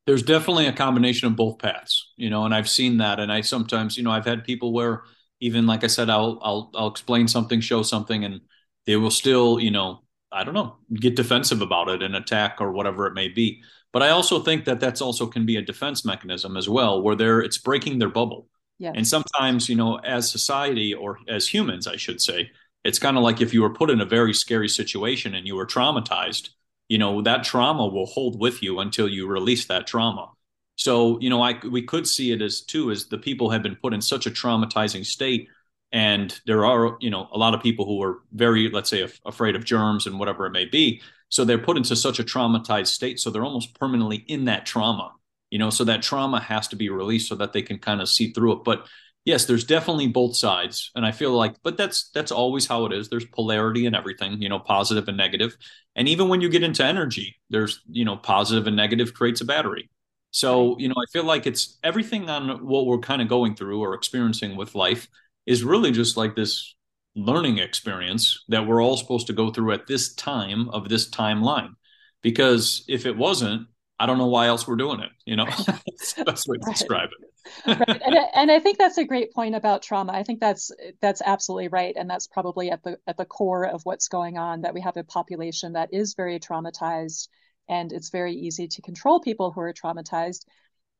[0.06, 3.40] there's definitely a combination of both paths you know and i've seen that and i
[3.40, 5.04] sometimes you know i've had people where
[5.44, 8.40] even like I said, I'll I'll I'll explain something, show something, and
[8.86, 10.02] they will still, you know,
[10.32, 13.62] I don't know, get defensive about it and attack or whatever it may be.
[13.92, 17.14] But I also think that that's also can be a defense mechanism as well, where
[17.14, 18.48] they're it's breaking their bubble.
[18.78, 18.92] Yeah.
[18.94, 22.50] And sometimes, you know, as society or as humans, I should say,
[22.84, 25.56] it's kind of like if you were put in a very scary situation and you
[25.56, 26.50] were traumatized,
[26.88, 30.30] you know, that trauma will hold with you until you release that trauma.
[30.76, 33.76] So, you know, I we could see it as too as the people have been
[33.76, 35.48] put in such a traumatizing state,
[35.92, 39.20] and there are you know a lot of people who are very, let's say, af-
[39.24, 41.00] afraid of germs and whatever it may be.
[41.28, 45.12] So they're put into such a traumatized state, so they're almost permanently in that trauma.
[45.50, 48.08] You know, so that trauma has to be released so that they can kind of
[48.08, 48.64] see through it.
[48.64, 48.86] But
[49.24, 52.92] yes, there's definitely both sides, and I feel like, but that's that's always how it
[52.92, 53.08] is.
[53.08, 55.56] There's polarity in everything, you know, positive and negative,
[55.96, 59.44] and even when you get into energy, there's you know, positive and negative creates a
[59.44, 59.90] battery
[60.34, 63.80] so, you know, I feel like it's everything on what we're kind of going through
[63.80, 65.06] or experiencing with life
[65.46, 66.74] is really just like this
[67.14, 71.74] learning experience that we're all supposed to go through at this time of this timeline.
[72.20, 75.10] Because if it wasn't, I don't know why else we're doing it.
[75.24, 77.28] You know, that's the best way to describe it.
[77.66, 78.02] right.
[78.02, 80.12] And, and I think that's a great point about trauma.
[80.12, 83.82] I think that's that's absolutely right, and that's probably at the at the core of
[83.84, 84.62] what's going on.
[84.62, 87.28] That we have a population that is very traumatized
[87.68, 90.44] and it's very easy to control people who are traumatized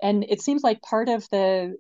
[0.03, 1.77] and it seems like part of the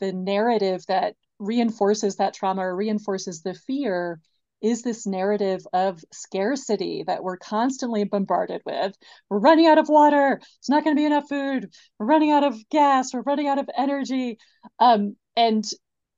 [0.00, 4.20] the narrative that reinforces that trauma or reinforces the fear
[4.62, 8.94] is this narrative of scarcity that we're constantly bombarded with.
[9.28, 10.40] We're running out of water.
[10.58, 11.72] It's not going to be enough food.
[11.98, 13.12] We're running out of gas.
[13.12, 14.38] We're running out of energy.
[14.78, 15.64] Um, and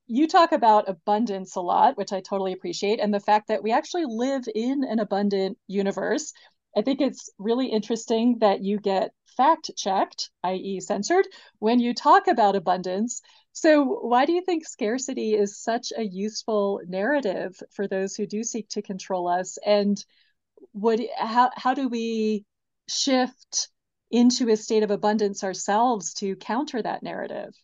[0.07, 3.72] you talk about abundance a lot, which I totally appreciate, and the fact that we
[3.72, 6.33] actually live in an abundant universe.
[6.76, 11.26] I think it's really interesting that you get fact checked, i.e., censored,
[11.59, 13.22] when you talk about abundance.
[13.54, 18.42] So, why do you think scarcity is such a useful narrative for those who do
[18.42, 19.58] seek to control us?
[19.64, 20.04] And
[20.72, 22.44] would how how do we
[22.88, 23.68] shift
[24.10, 27.54] into a state of abundance ourselves to counter that narrative?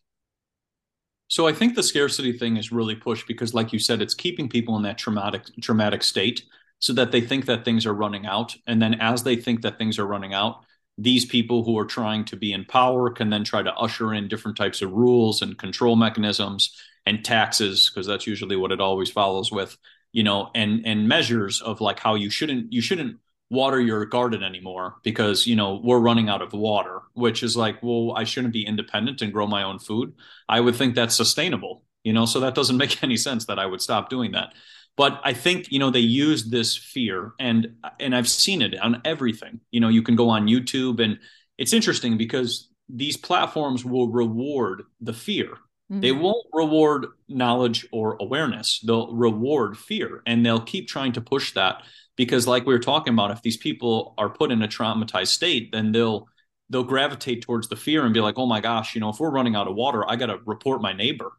[1.27, 4.49] So I think the scarcity thing is really pushed because, like you said, it's keeping
[4.49, 6.45] people in that traumatic traumatic state
[6.79, 8.55] so that they think that things are running out.
[8.65, 10.65] And then as they think that things are running out,
[11.01, 14.29] these people who are trying to be in power can then try to usher in
[14.29, 19.11] different types of rules and control mechanisms and taxes, because that's usually what it always
[19.11, 19.77] follows with,
[20.13, 23.19] you know, and and measures of like how you shouldn't you shouldn't
[23.51, 27.83] water your garden anymore because you know we're running out of water which is like
[27.83, 30.15] well i shouldn't be independent and grow my own food.
[30.49, 33.67] I would think that's sustainable you know so that doesn't make any sense that i
[33.67, 34.53] would stop doing that
[35.01, 37.61] but i think you know they use this fear and
[37.99, 39.59] and i've seen it on everything.
[39.71, 41.19] You know you can go on youtube and
[41.57, 42.69] it's interesting because
[43.03, 45.49] these platforms will reward the fear.
[45.91, 46.01] Mm-hmm.
[46.03, 48.79] they won't reward knowledge or awareness.
[48.87, 51.83] They'll reward fear and they'll keep trying to push that
[52.17, 55.73] because like we were talking about if these people are put in a traumatized state
[55.73, 56.29] then they'll
[56.69, 59.39] they'll gravitate towards the fear and be like oh my gosh you know if we're
[59.39, 61.31] running out of water i got to report my neighbor.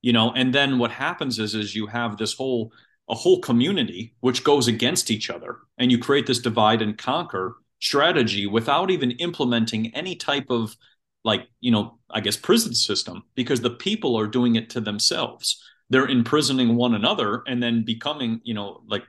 [0.00, 2.72] You know and then what happens is is you have this whole
[3.10, 7.56] a whole community which goes against each other and you create this divide and conquer
[7.80, 10.76] strategy without even implementing any type of
[11.24, 15.62] like you know i guess prison system because the people are doing it to themselves.
[15.90, 19.02] They're imprisoning one another and then becoming you know like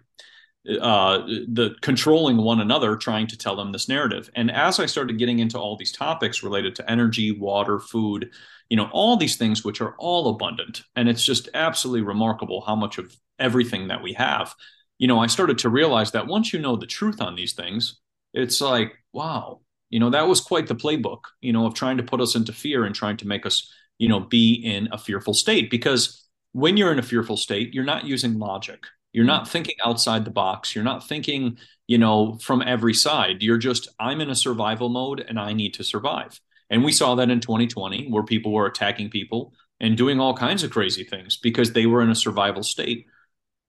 [0.67, 4.30] uh, the controlling one another, trying to tell them this narrative.
[4.36, 8.32] And as I started getting into all these topics related to energy, water, food,
[8.69, 12.76] you know, all these things which are all abundant, and it's just absolutely remarkable how
[12.76, 14.54] much of everything that we have.
[15.00, 18.00] You know, I started to realize that once you know the truth on these things,
[18.34, 22.04] it's like, wow, you know, that was quite the playbook, you know, of trying to
[22.04, 25.34] put us into fear and trying to make us, you know, be in a fearful
[25.34, 25.71] state.
[25.71, 29.30] Because when you're in a fearful state, you're not using logic you're hmm.
[29.30, 30.76] not thinking outside the box.
[30.76, 33.41] You're not thinking, you know, from every side.
[33.41, 36.39] You're just, I'm in a survival mode and I need to survive.
[36.69, 40.63] And we saw that in 2020 where people were attacking people and doing all kinds
[40.63, 43.08] of crazy things because they were in a survival state.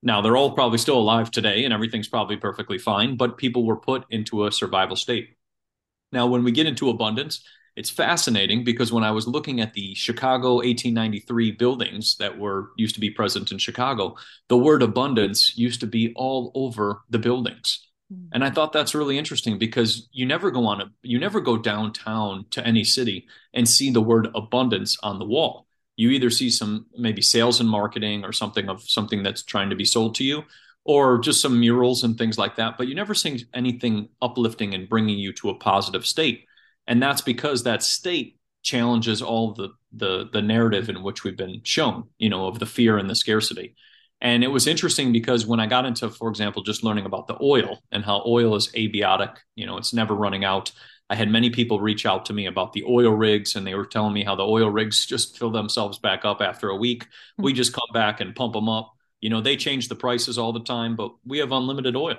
[0.05, 3.77] Now, they're all probably still alive today and everything's probably perfectly fine, but people were
[3.77, 5.37] put into a survival state.
[6.13, 7.43] Now, when we get into abundance,
[7.75, 12.95] it's fascinating because when I was looking at the Chicago 1893 buildings that were used
[12.97, 14.17] to be present in Chicago,
[14.49, 17.89] the word abundance used to be all over the buildings.
[18.11, 18.27] Hmm.
[18.33, 21.57] And I thought that's really interesting because you never go on a you never go
[21.57, 25.67] downtown to any city and see the word abundance on the wall.
[25.97, 29.77] You either see some maybe sales and marketing or something of something that's trying to
[29.77, 30.45] be sold to you
[30.85, 34.89] or just some murals and things like that, but you never see anything uplifting and
[34.89, 36.47] bringing you to a positive state
[36.93, 41.63] and that's because that state challenges all the the the narrative in which we've been
[41.65, 43.75] shown you know of the fear and the scarcity.
[44.21, 47.39] And it was interesting because when i got into for example just learning about the
[47.41, 50.71] oil and how oil is abiotic you know it's never running out.
[51.09, 53.87] I had many people reach out to me about the oil rigs and they were
[53.87, 57.07] telling me how the oil rigs just fill themselves back up after a week.
[57.39, 57.57] We hmm.
[57.57, 58.93] just come back and pump them up.
[59.23, 62.19] You know they change the prices all the time but we have unlimited oil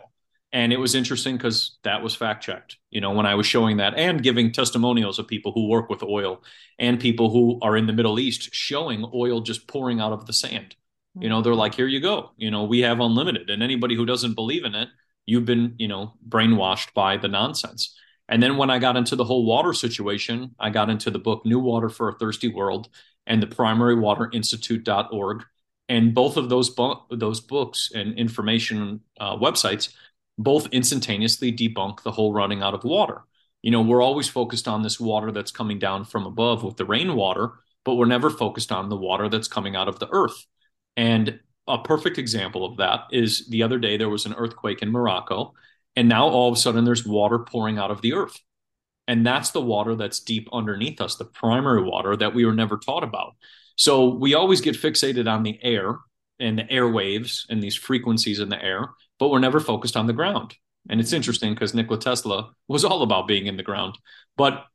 [0.54, 3.78] and it was interesting because that was fact checked you know when i was showing
[3.78, 6.42] that and giving testimonials of people who work with oil
[6.80, 10.34] and people who are in the middle east showing oil just pouring out of the
[10.34, 10.76] sand.
[11.20, 12.32] You know they're like here you go.
[12.38, 13.50] You know we have unlimited.
[13.50, 14.90] And anybody who doesn't believe in it
[15.26, 17.96] you've been you know brainwashed by the nonsense.
[18.30, 21.46] And then when i got into the whole water situation i got into the book
[21.46, 22.90] new water for a thirsty world
[23.28, 25.44] and the primary-water-institute.org
[25.90, 29.94] and both of those bu- those books and information uh, websites
[30.38, 33.22] both instantaneously debunk the whole running out of water.
[33.62, 36.86] You know, we're always focused on this water that's coming down from above with the
[36.86, 37.52] rainwater,
[37.86, 40.46] but we're never focused on the water that's coming out of the earth.
[40.98, 44.92] And a perfect example of that is the other day there was an earthquake in
[44.92, 45.54] Morocco,
[45.96, 48.38] and now all of a sudden there's water pouring out of the earth.
[49.08, 52.78] And that's the water that's deep underneath us, the primary water that we were never
[52.78, 53.36] taught about.
[53.76, 55.98] So we always get fixated on the air
[56.40, 58.90] and the airwaves and these frequencies in the air
[59.24, 60.54] but we're never focused on the ground.
[60.90, 63.98] And it's interesting because Nikola Tesla was all about being in the ground.
[64.36, 64.66] But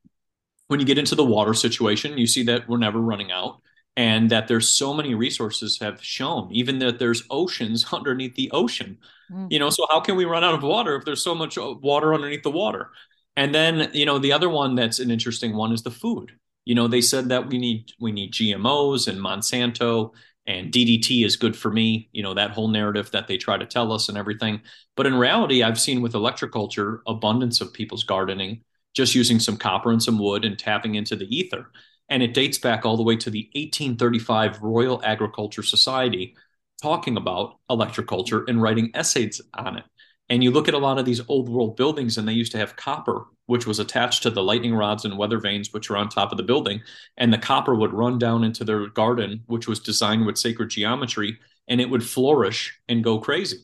[0.69, 3.61] when you get into the water situation, you see that we're never running out.
[3.95, 8.97] and that there's so many resources have shown even that there's oceans underneath the ocean
[9.31, 9.49] mm.
[9.51, 12.15] you know so how can we run out of water if there's so much water
[12.15, 12.91] underneath the water
[13.37, 16.33] and then you know the other one that's an interesting one is the food
[16.65, 20.13] you know they said that we need we need gmos and monsanto
[20.49, 23.67] and ddt is good for me you know that whole narrative that they try to
[23.67, 24.61] tell us and everything
[24.97, 28.61] but in reality i've seen with electroculture abundance of people's gardening
[28.95, 31.71] just using some copper and some wood and tapping into the ether
[32.09, 36.35] and it dates back all the way to the 1835 Royal Agriculture Society
[36.83, 39.85] talking about electroculture and writing essays on it.
[40.31, 42.59] And you look at a lot of these old world buildings, and they used to
[42.59, 46.09] have copper, which was attached to the lightning rods and weather vanes, which are on
[46.09, 46.83] top of the building.
[47.17, 51.39] And the copper would run down into their garden, which was designed with sacred geometry,
[51.67, 53.59] and it would flourish and go crazy.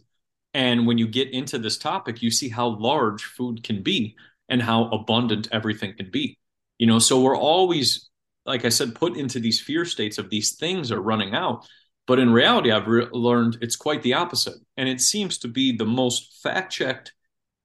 [0.55, 4.17] And when you get into this topic, you see how large food can be
[4.49, 6.39] and how abundant everything can be.
[6.79, 8.09] You know, so we're always
[8.47, 11.67] like I said, put into these fear states of these things are running out.
[12.07, 14.59] But in reality, I've re- learned it's quite the opposite.
[14.77, 17.13] And it seems to be the most fact checked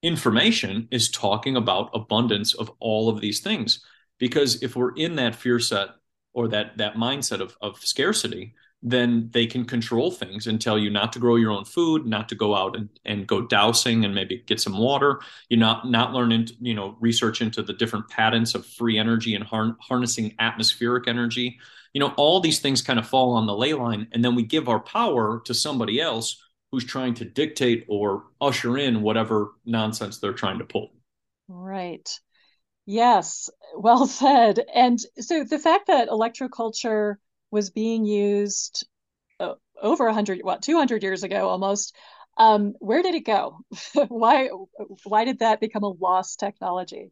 [0.02, 3.84] information is talking about abundance of all of these things.
[4.18, 5.88] Because if we're in that fear set
[6.32, 10.88] or that, that mindset of, of scarcity, then they can control things and tell you
[10.88, 14.14] not to grow your own food, not to go out and, and go dowsing and
[14.14, 15.20] maybe get some water.
[15.50, 19.34] You not not learn into you know research into the different patents of free energy
[19.34, 21.58] and har- harnessing atmospheric energy.
[21.92, 24.42] You know all these things kind of fall on the ley line, and then we
[24.44, 30.18] give our power to somebody else who's trying to dictate or usher in whatever nonsense
[30.18, 30.92] they're trying to pull.
[31.48, 32.08] Right.
[32.86, 33.50] Yes.
[33.76, 34.60] Well said.
[34.74, 37.16] And so the fact that electroculture
[37.50, 38.86] was being used
[39.40, 41.96] uh, over 100 what 200 years ago almost
[42.36, 43.58] um, where did it go
[44.08, 44.50] why
[45.04, 47.10] why did that become a lost technology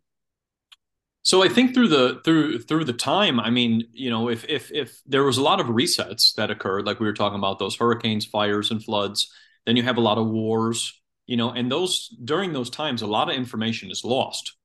[1.22, 4.70] so I think through the through through the time, I mean, you know, if if
[4.72, 7.76] if there was a lot of resets that occurred, like we were talking about those
[7.76, 9.32] hurricanes, fires, and floods,
[9.66, 13.06] then you have a lot of wars, you know, and those during those times, a
[13.06, 14.56] lot of information is lost,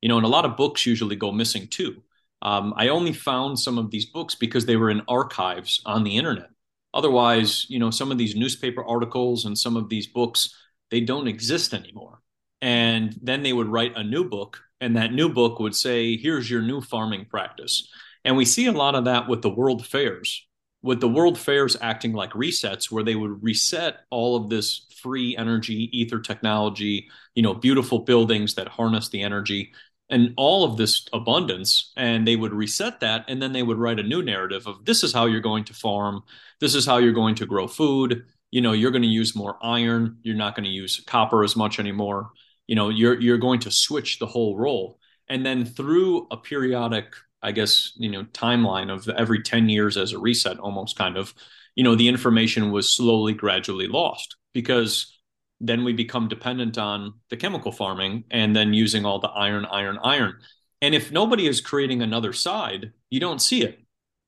[0.00, 2.02] you know, and a lot of books usually go missing too.
[2.42, 6.16] Um, I only found some of these books because they were in archives on the
[6.16, 6.50] internet.
[6.94, 10.54] Otherwise, you know, some of these newspaper articles and some of these books,
[10.90, 12.20] they don't exist anymore.
[12.60, 16.50] And then they would write a new book, and that new book would say, here's
[16.50, 17.88] your new farming practice.
[18.24, 20.46] And we see a lot of that with the world fairs,
[20.82, 25.36] with the world fairs acting like resets, where they would reset all of this free
[25.36, 29.72] energy, ether technology, you know, beautiful buildings that harness the energy
[30.10, 31.92] and all of this abundance.
[31.96, 35.02] And they would reset that and then they would write a new narrative of this
[35.02, 36.22] is how you're going to farm.
[36.60, 38.24] This is how you're going to grow food.
[38.50, 40.18] You know you're going to use more iron.
[40.22, 42.30] You're not going to use copper as much anymore
[42.68, 47.14] you know you're you're going to switch the whole role and then through a periodic
[47.42, 51.34] i guess you know timeline of every 10 years as a reset almost kind of
[51.74, 55.18] you know the information was slowly gradually lost because
[55.60, 59.98] then we become dependent on the chemical farming and then using all the iron, iron,
[60.02, 60.34] iron.
[60.80, 63.80] And if nobody is creating another side, you don't see it.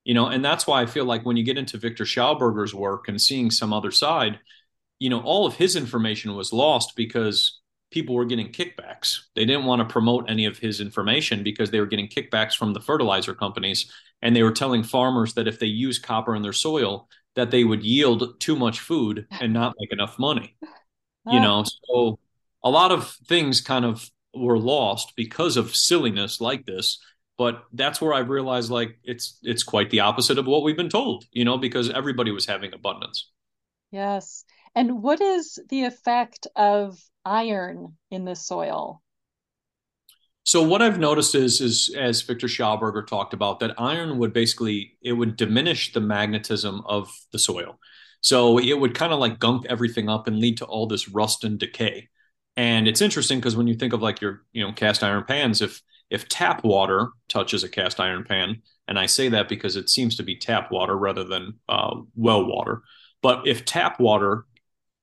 [0.04, 3.06] You know, and that's why I feel like when you get into Victor Schauberger's work
[3.06, 4.40] and seeing some other side,
[4.98, 7.59] you know, all of his information was lost because
[7.90, 9.18] people were getting kickbacks.
[9.34, 12.72] They didn't want to promote any of his information because they were getting kickbacks from
[12.72, 13.90] the fertilizer companies
[14.22, 17.64] and they were telling farmers that if they use copper in their soil that they
[17.64, 21.42] would yield too much food and not make enough money you oh.
[21.42, 22.18] know so
[22.62, 27.02] a lot of things kind of were lost because of silliness like this
[27.38, 30.88] but that's where i realized like it's it's quite the opposite of what we've been
[30.88, 33.30] told you know because everybody was having abundance
[33.90, 39.02] yes and what is the effect of iron in the soil
[40.44, 44.96] so what I've noticed is, is as Victor Schauberger talked about, that iron would basically
[45.02, 47.78] it would diminish the magnetism of the soil.
[48.22, 51.44] So it would kind of like gunk everything up and lead to all this rust
[51.44, 52.08] and decay.
[52.56, 55.62] And it's interesting because when you think of like your, you know, cast iron pans,
[55.62, 59.88] if if tap water touches a cast iron pan, and I say that because it
[59.88, 62.82] seems to be tap water rather than uh, well water,
[63.22, 64.46] but if tap water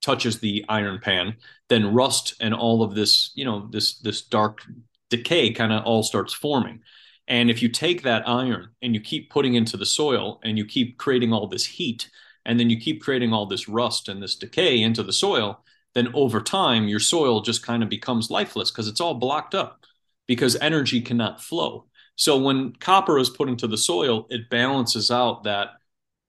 [0.07, 1.35] touches the iron pan,
[1.67, 4.61] then rust and all of this, you know, this this dark
[5.09, 6.79] decay kind of all starts forming.
[7.27, 10.65] And if you take that iron and you keep putting into the soil and you
[10.65, 12.09] keep creating all this heat,
[12.45, 15.59] and then you keep creating all this rust and this decay into the soil,
[15.93, 19.83] then over time your soil just kind of becomes lifeless because it's all blocked up
[20.25, 21.85] because energy cannot flow.
[22.15, 25.71] So when copper is put into the soil, it balances out that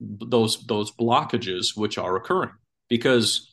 [0.00, 2.52] those those blockages which are occurring
[2.88, 3.47] because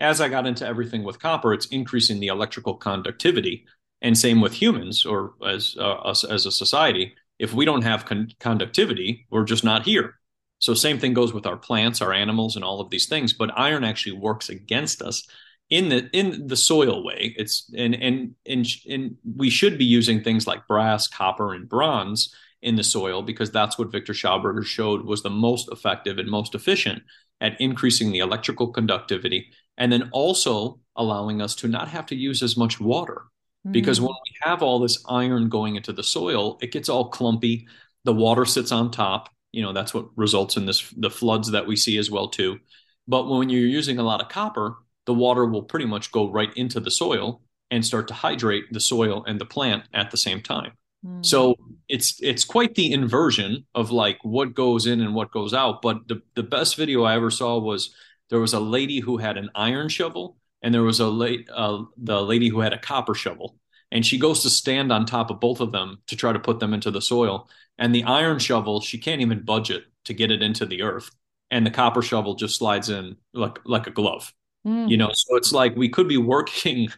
[0.00, 3.66] as I got into everything with copper, it's increasing the electrical conductivity.
[4.00, 7.14] And same with humans or as uh, us as a society.
[7.38, 10.14] If we don't have con- conductivity, we're just not here
[10.60, 13.32] So same thing goes with our plants, our animals, and all of these things.
[13.32, 15.26] But iron actually works against us
[15.70, 17.34] in the in the soil way.
[17.36, 22.34] It's and and and and we should be using things like brass, copper, and bronze
[22.62, 26.54] in the soil because that's what Victor Schauberger showed was the most effective and most
[26.54, 27.02] efficient
[27.40, 32.42] at increasing the electrical conductivity and then also allowing us to not have to use
[32.42, 33.22] as much water.
[33.66, 33.72] Mm.
[33.72, 37.66] Because when we have all this iron going into the soil it gets all clumpy.
[38.04, 39.28] The water sits on top.
[39.52, 42.58] You know that's what results in this the floods that we see as well too.
[43.06, 44.76] But when you're using a lot of copper
[45.06, 48.80] the water will pretty much go right into the soil and start to hydrate the
[48.80, 50.72] soil and the plant at the same time
[51.04, 51.24] mm.
[51.24, 51.54] so
[51.88, 56.06] it's it's quite the inversion of like what goes in and what goes out but
[56.08, 57.94] the the best video i ever saw was
[58.30, 61.82] there was a lady who had an iron shovel and there was a late uh,
[61.96, 63.56] the lady who had a copper shovel
[63.90, 66.60] and she goes to stand on top of both of them to try to put
[66.60, 70.42] them into the soil and the iron shovel she can't even budget to get it
[70.42, 71.10] into the earth
[71.50, 74.32] and the copper shovel just slides in like like a glove
[74.66, 74.88] mm.
[74.88, 76.88] you know so it's like we could be working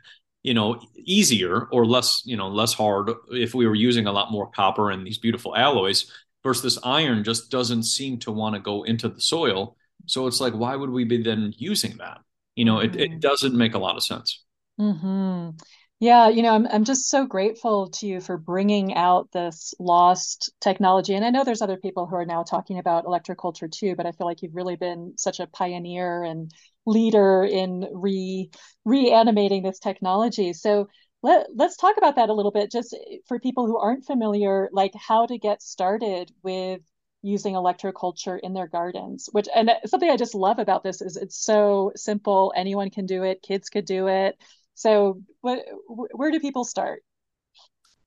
[0.43, 4.32] you know easier or less you know less hard if we were using a lot
[4.32, 6.11] more copper and these beautiful alloys
[6.43, 9.76] versus this iron just doesn't seem to want to go into the soil
[10.07, 12.20] so it's like why would we be then using that
[12.55, 13.20] you know it, it mm-hmm.
[13.20, 14.45] doesn't make a lot of sense
[14.80, 15.51] mm-hmm.
[16.01, 20.51] Yeah you know I'm, I'm just so grateful to you for bringing out this lost
[20.61, 24.07] technology and i know there's other people who are now talking about electroculture too but
[24.07, 26.53] i feel like you've really been such a pioneer and
[26.86, 28.51] leader in re
[28.84, 30.53] reanimating this technology.
[30.53, 30.88] So
[31.22, 34.68] let, let's talk about that a little bit just eh, for people who aren't familiar
[34.72, 36.80] like how to get started with
[37.22, 41.16] using electroculture in their gardens which and eh, something i just love about this is
[41.16, 42.53] it's so simple.
[42.57, 43.42] Anyone can do it.
[43.42, 44.38] Kids could do it
[44.80, 47.02] so what, where do people start?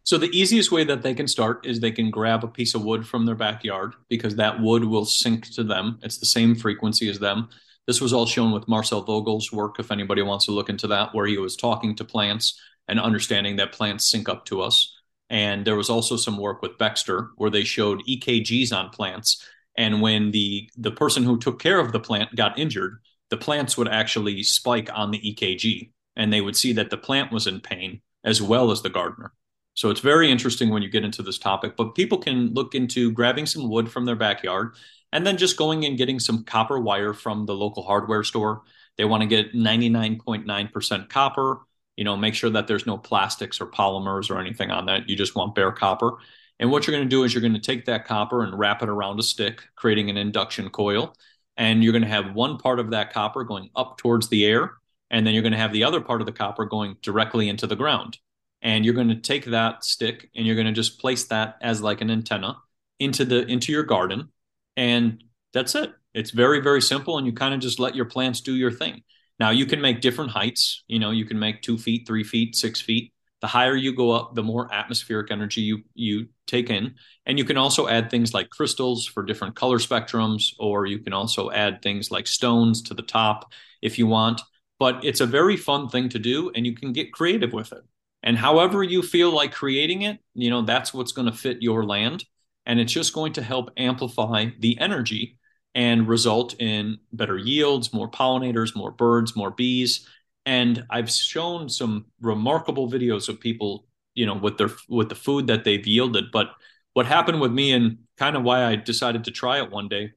[0.01, 2.83] So the easiest way that they can start is they can grab a piece of
[2.83, 5.99] wood from their backyard because that wood will sync to them.
[6.01, 7.49] It's the same frequency as them.
[7.85, 11.13] This was all shown with marcel vogel's work if anybody wants to look into that
[11.13, 14.99] where he was talking to plants and understanding that plants sync up to us.
[15.29, 19.47] And there was also some work with Backster where they showed EKGs on plants.
[19.77, 22.97] And when the the person who took care of the plant got injured,
[23.29, 27.31] the plants would actually spike on the EKG, and they would see that the plant
[27.31, 29.33] was in pain as well as the gardener.
[29.75, 31.75] So it's very interesting when you get into this topic.
[31.75, 34.75] But people can look into grabbing some wood from their backyard
[35.11, 38.61] and then just going and getting some copper wire from the local hardware store.
[38.97, 41.61] They want to get 99.9% copper
[41.95, 45.15] you know make sure that there's no plastics or polymers or anything on that you
[45.15, 46.17] just want bare copper
[46.59, 48.81] and what you're going to do is you're going to take that copper and wrap
[48.81, 51.15] it around a stick creating an induction coil
[51.57, 54.73] and you're going to have one part of that copper going up towards the air
[55.13, 57.65] and then you're going to have the other part of the copper going directly into
[57.65, 58.17] the ground
[58.61, 61.81] and you're going to take that stick and you're going to just place that as
[61.81, 62.57] like an antenna
[62.99, 64.27] into the into your garden
[64.75, 68.41] and that's it it's very very simple and you kind of just let your plants
[68.41, 69.01] do your thing
[69.39, 70.83] now you can make different heights.
[70.87, 73.11] You know, you can make two feet, three feet, six feet.
[73.41, 76.95] The higher you go up, the more atmospheric energy you you take in.
[77.25, 81.11] And you can also add things like crystals for different color spectrums, or you can
[81.13, 83.51] also add things like stones to the top
[83.81, 84.41] if you want.
[84.79, 87.83] But it's a very fun thing to do, and you can get creative with it.
[88.23, 91.83] And however you feel like creating it, you know, that's what's going to fit your
[91.85, 92.25] land.
[92.65, 95.37] And it's just going to help amplify the energy
[95.75, 100.07] and result in better yields, more pollinators, more birds, more bees.
[100.45, 105.47] And I've shown some remarkable videos of people, you know, with their with the food
[105.47, 106.25] that they've yielded.
[106.31, 106.51] But
[106.93, 110.11] what happened with me and kind of why I decided to try it one day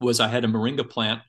[0.00, 1.20] was I had a moringa plant,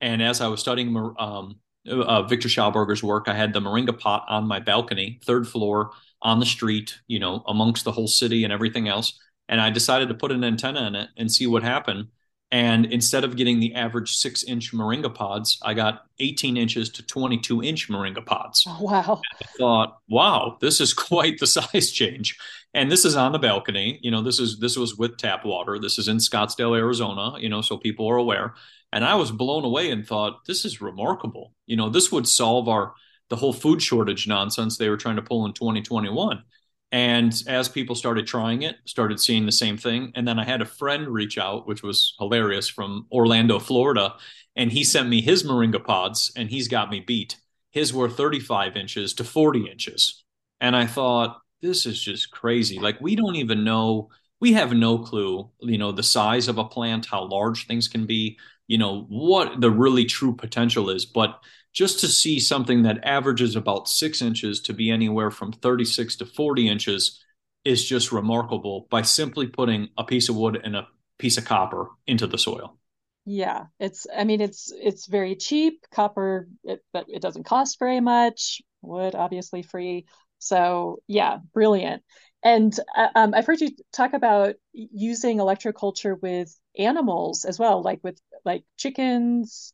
[0.00, 1.56] and as I was studying um,
[1.88, 5.90] uh, Victor Schauberger's work, I had the moringa pot on my balcony, third floor
[6.22, 9.18] on the street, you know, amongst the whole city and everything else.
[9.48, 12.08] And I decided to put an antenna in it and see what happened.
[12.50, 17.06] And instead of getting the average six inch moringa pods, I got 18 inches to
[17.06, 18.64] 22 inch moringa pods.
[18.66, 19.20] Oh, wow.
[19.40, 22.38] I thought, wow, this is quite the size change.
[22.72, 23.98] And this is on the balcony.
[24.02, 25.78] You know, this is this was with tap water.
[25.78, 28.54] This is in Scottsdale, Arizona, you know, so people are aware.
[28.92, 31.52] And I was blown away and thought, this is remarkable.
[31.66, 32.94] You know, this would solve our
[33.28, 36.42] the whole food shortage nonsense they were trying to pull in 2021.
[36.90, 40.12] And as people started trying it, started seeing the same thing.
[40.14, 44.14] And then I had a friend reach out, which was hilarious from Orlando, Florida.
[44.56, 47.36] And he sent me his moringa pods and he's got me beat.
[47.70, 50.24] His were 35 inches to 40 inches.
[50.60, 52.78] And I thought, this is just crazy.
[52.78, 54.08] Like, we don't even know,
[54.40, 58.06] we have no clue, you know, the size of a plant, how large things can
[58.06, 58.38] be,
[58.68, 61.04] you know, what the really true potential is.
[61.04, 61.40] But
[61.72, 66.26] just to see something that averages about six inches to be anywhere from 36 to
[66.26, 67.22] 40 inches
[67.64, 70.86] is just remarkable by simply putting a piece of wood and a
[71.18, 72.78] piece of copper into the soil.
[73.24, 75.84] Yeah, it's I mean it's it's very cheap.
[75.92, 78.62] Copper it but it doesn't cost very much.
[78.80, 80.06] Wood obviously free.
[80.38, 82.02] So yeah, brilliant.
[82.42, 88.00] And uh, um, I've heard you talk about using electroculture with animals as well, like
[88.02, 89.72] with like chickens,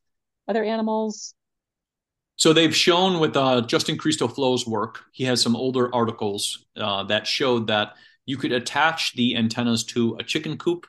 [0.49, 1.35] other animals.
[2.37, 7.27] So they've shown with uh, Justin Christofleau's work, he has some older articles uh, that
[7.27, 7.95] showed that
[8.27, 10.87] you could attach the antennas to a chicken coop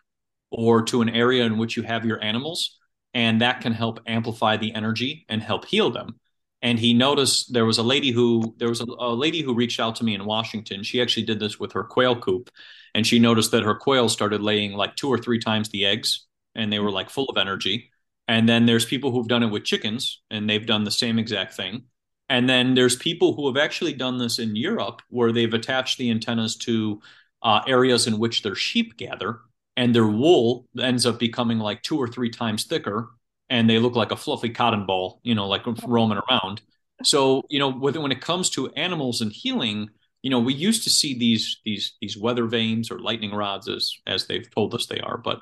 [0.49, 2.80] or to an area in which you have your animals,
[3.13, 6.20] and that can help amplify the energy and help heal them.
[6.61, 9.80] And he noticed there was a lady who there was a, a lady who reached
[9.80, 10.82] out to me in Washington.
[10.82, 12.49] She actually did this with her quail coop,
[12.96, 16.26] and she noticed that her quail started laying like two or three times the eggs,
[16.56, 17.91] and they were like full of energy.
[18.28, 21.54] And then there's people who've done it with chickens, and they've done the same exact
[21.54, 21.84] thing.
[22.30, 26.10] And then there's people who have actually done this in Europe, where they've attached the
[26.10, 27.02] antennas to
[27.43, 29.41] uh, areas in which their sheep gather,
[29.76, 33.10] and their wool ends up becoming like two or three times thicker
[33.50, 36.62] and they look like a fluffy cotton ball you know like roaming around
[37.04, 39.89] so you know when it comes to animals and healing
[40.26, 43.93] you know we used to see these these these weather vanes or lightning rods as
[44.07, 45.39] as they've told us they are but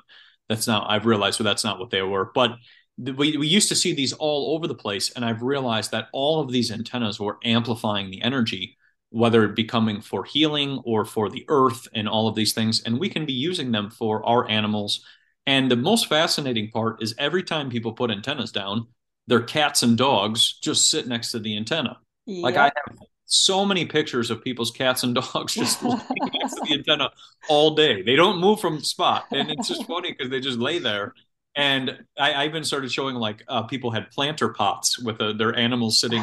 [0.48, 2.52] that's not i've realized so that's not what they were but
[2.98, 6.40] we, we used to see these all over the place and i've realized that all
[6.40, 8.76] of these antennas were amplifying the energy
[9.14, 12.82] whether it be coming for healing or for the earth and all of these things.
[12.82, 15.04] And we can be using them for our animals.
[15.46, 18.88] And the most fascinating part is every time people put antennas down,
[19.28, 21.98] their cats and dogs just sit next to the antenna.
[22.26, 22.42] Yep.
[22.42, 22.98] Like I have
[23.34, 27.10] so many pictures of people's cats and dogs just next to the antenna
[27.48, 28.02] all day.
[28.02, 29.26] They don't move from the spot.
[29.32, 31.14] And it's just funny because they just lay there
[31.56, 35.32] and I, I, even started showing like uh, people had planter pots with a, uh,
[35.34, 36.22] their animals sitting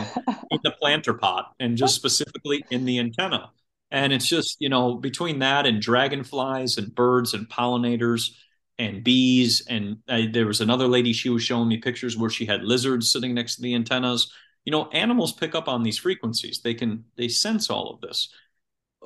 [0.51, 3.51] in the planter pot and just specifically in the antenna.
[3.91, 8.31] And it's just, you know, between that and dragonflies and birds and pollinators
[8.77, 9.65] and bees.
[9.69, 13.11] And I, there was another lady, she was showing me pictures where she had lizards
[13.11, 14.31] sitting next to the antennas.
[14.65, 16.61] You know, animals pick up on these frequencies.
[16.63, 18.29] They can, they sense all of this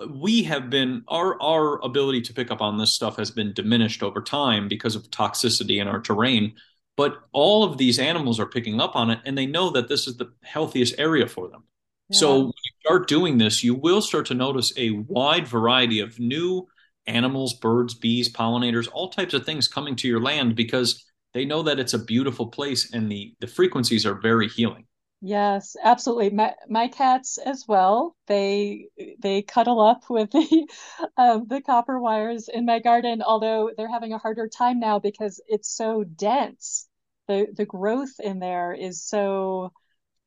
[0.10, 4.04] we have been our our ability to pick up on this stuff has been diminished
[4.04, 6.54] over time because of toxicity in our terrain
[6.98, 10.08] but all of these animals are picking up on it and they know that this
[10.08, 11.64] is the healthiest area for them
[12.10, 12.18] yeah.
[12.18, 16.20] so when you start doing this you will start to notice a wide variety of
[16.20, 16.66] new
[17.08, 21.64] animals birds bees pollinators all types of things coming to your land because they know
[21.64, 24.85] that it's a beautiful place and the the frequencies are very healing
[25.22, 26.30] Yes, absolutely.
[26.30, 28.16] My my cats as well.
[28.28, 28.90] They
[29.20, 30.68] they cuddle up with the
[31.18, 33.22] um, the copper wires in my garden.
[33.24, 36.88] Although they're having a harder time now because it's so dense.
[37.28, 39.72] the The growth in there is so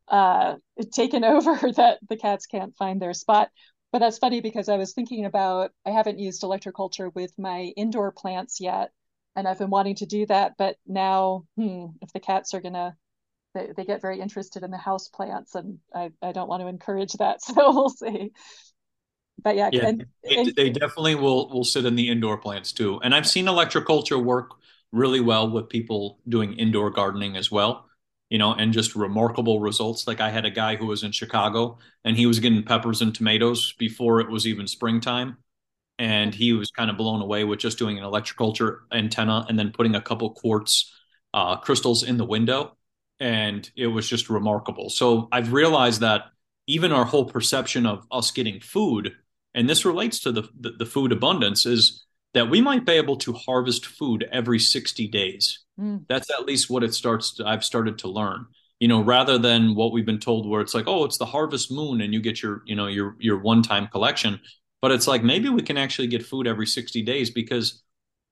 [0.09, 0.57] uh,
[0.93, 3.51] taken over that the cats can't find their spot.
[3.93, 8.13] But that's funny because I was thinking about I haven't used electroculture with my indoor
[8.13, 8.93] plants yet,
[9.37, 10.55] and I've been wanting to do that.
[10.59, 12.97] But now, hmm, if the cats are gonna
[13.55, 16.69] they, they get very interested in the house plants and I, I don't want to
[16.69, 18.33] encourage that so we'll see.
[19.43, 22.73] But yeah, yeah and, they, and, they definitely will will sit in the indoor plants
[22.73, 23.01] too.
[23.03, 24.51] And i've seen electroculture work
[24.93, 27.85] really well with people doing indoor gardening as well
[28.31, 30.07] you know and just remarkable results.
[30.07, 33.15] Like i had a guy who was in chicago and he was getting peppers and
[33.15, 35.37] tomatoes before it was even springtime
[35.99, 39.73] and he was kind of blown away with just doing an electroculture antenna and then
[39.73, 40.95] putting a couple quartz
[41.35, 42.77] uh, crystals in the window
[43.21, 44.91] and it was just remarkable.
[44.91, 46.27] So I've realized that
[46.67, 49.13] even our whole perception of us getting food,
[49.55, 52.05] and this relates to the, the, the food abundance, is
[52.35, 55.65] that we might be able to harvest food every 60 days.
[55.81, 56.05] Mm.
[56.09, 58.47] That's at least what it starts to, I've started to learn.
[58.81, 61.73] You know, rather than what we've been told where it's like, oh, it's the harvest
[61.73, 64.39] moon and you get your, you know, your your one-time collection.
[64.81, 67.83] But it's like maybe we can actually get food every 60 days because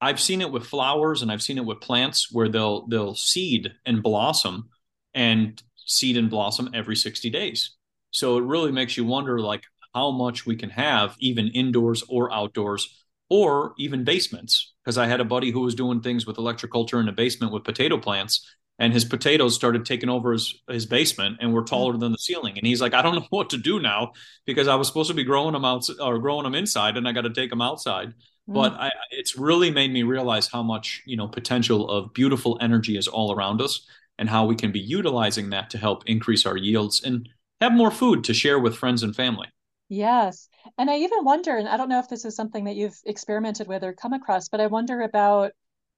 [0.01, 3.73] I've seen it with flowers and I've seen it with plants where they'll they'll seed
[3.85, 4.69] and blossom
[5.17, 7.73] and seed and blossom every 60 days.
[8.11, 9.65] So it really makes you wonder like
[9.95, 14.75] how much we can have even indoors or outdoors or even basements.
[14.85, 17.65] Because I had a buddy who was doing things with electroculture in a basement with
[17.65, 18.47] potato plants
[18.79, 22.59] and his potatoes started taking over his, his basement and were taller than the ceiling.
[22.59, 24.13] And he's like, I don't know what to do now
[24.45, 27.13] because I was supposed to be growing them out or growing them inside and I
[27.13, 28.09] got to take them outside.
[28.49, 28.55] Mm.
[28.55, 32.97] But I, it's really made me realize how much, you know, potential of beautiful energy
[32.99, 33.87] is all around us
[34.19, 37.29] and how we can be utilizing that to help increase our yields and
[37.61, 39.49] have more food to share with friends and family.
[39.89, 40.49] Yes.
[40.79, 43.69] And I even wonder, and I don't know if this is something that you've experimented
[43.69, 45.53] with or come across, but I wonder about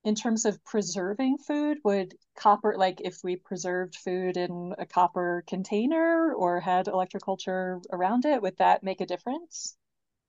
[0.04, 5.44] in terms of preserving food, would copper, like if we preserved food in a copper
[5.46, 9.76] container or had electroculture around it, would that make a difference?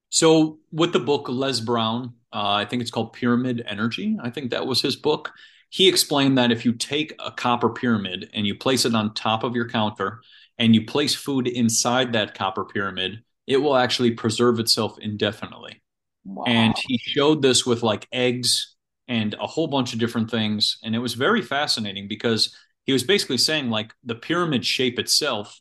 [0.10, 4.18] So with the book Les Brown, uh, I think it's called Pyramid Energy.
[4.22, 5.32] I think that was his book.
[5.70, 9.44] He explained that if you take a copper pyramid and you place it on top
[9.44, 10.22] of your counter
[10.58, 15.82] and you place food inside that copper pyramid, it will actually preserve itself indefinitely.
[16.26, 16.44] Wow.
[16.48, 18.76] And he showed this with like eggs
[19.08, 20.78] and a whole bunch of different things.
[20.84, 22.56] And it was very fascinating because
[22.86, 25.60] he was basically saying like the pyramid shape itself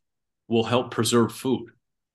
[0.48, 1.70] will help preserve food.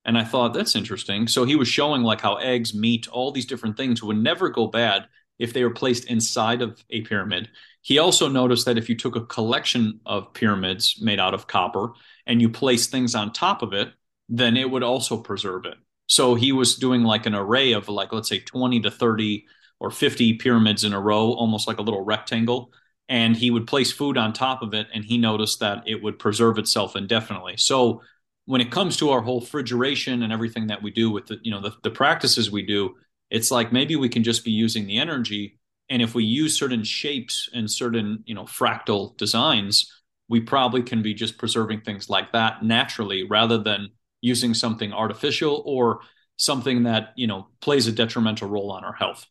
[0.06, 1.28] And I thought that's interesting.
[1.28, 4.68] So he was showing like how eggs, meat, all these different things would never go
[4.68, 5.08] bad
[5.40, 7.50] if they were placed inside of a pyramid.
[7.84, 11.94] He also noticed that if you took a collection of pyramids made out of copper
[12.26, 13.94] and you placed things on top of it,
[14.30, 15.76] then it would also preserve it.
[16.08, 19.46] So he was doing like an array of like, let's say 20 to 30
[19.80, 22.72] or 50 pyramids in a row, almost like a little rectangle.
[23.10, 26.20] And he would place food on top of it, and he noticed that it would
[26.20, 27.58] preserve itself indefinitely.
[27.58, 28.02] So
[28.46, 31.52] when it comes to our whole refrigeration and everything that we do with the you
[31.52, 32.96] know the, the practices we do
[33.30, 35.60] it's like maybe we can just be using the energy
[35.90, 39.92] and if we use certain shapes and certain you know fractal designs
[40.30, 43.90] we probably can be just preserving things like that naturally rather than
[44.22, 46.00] using something artificial or
[46.38, 49.26] something that you know plays a detrimental role on our health.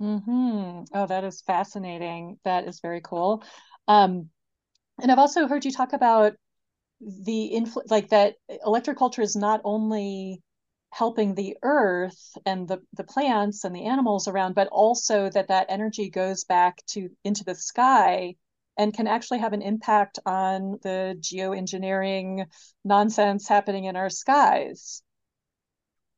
[0.00, 0.84] Mm-hmm.
[0.94, 2.38] oh that is fascinating.
[2.44, 3.42] That is very cool.
[3.86, 4.30] Um,
[5.00, 6.34] and i've also heard you talk about
[7.00, 8.34] the influ- like that
[8.66, 10.42] electroculture is not only
[10.90, 15.66] helping the earth and the the plants and the animals around but also that that
[15.68, 18.34] energy goes back to into the sky
[18.76, 22.46] and can actually have an impact on the geoengineering
[22.84, 25.02] nonsense happening in our skies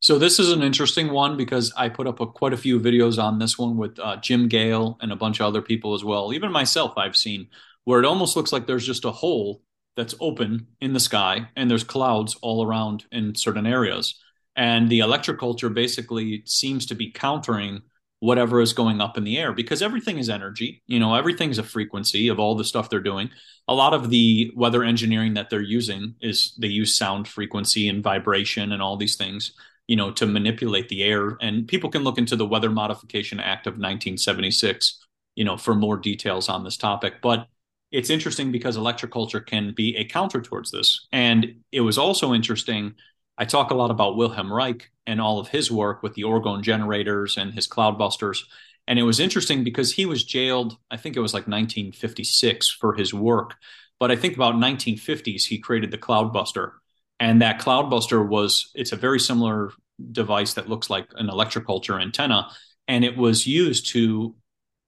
[0.03, 3.23] so this is an interesting one because I put up a, quite a few videos
[3.23, 6.33] on this one with uh, Jim Gale and a bunch of other people as well.
[6.33, 7.49] Even myself, I've seen
[7.85, 9.63] where it almost looks like there's just a hole
[9.97, 14.15] that's open in the sky and there's clouds all around in certain areas.
[14.61, 17.81] And the electroculture basically seems to be countering
[18.19, 20.83] whatever is going up in the air because everything is energy.
[20.87, 23.31] You know, everything's a frequency of all the stuff they're doing.
[23.69, 28.03] A lot of the weather engineering that they're using is they use sound frequency and
[28.03, 29.53] vibration and all these things,
[29.89, 31.39] you know, to manipulate the air.
[31.41, 35.07] And people can look into the Weather Modification Act of 1976,
[35.37, 37.23] you know, for more details on this topic.
[37.23, 37.47] But
[37.93, 41.09] it's interesting because electroculture can be a counter towards this.
[41.13, 42.97] And it was also interesting.
[43.41, 46.61] I talk a lot about Wilhelm Reich and all of his work with the orgone
[46.61, 48.41] generators and his cloudbusters.
[48.87, 52.93] And it was interesting because he was jailed, I think it was like 1956 for
[52.93, 53.55] his work.
[53.99, 56.73] But I think about 1950s, he created the cloudbuster.
[57.19, 59.73] And that cloudbuster was, it's a very similar
[60.13, 62.51] device that looks like an electroculture antenna.
[62.89, 64.35] And it was used to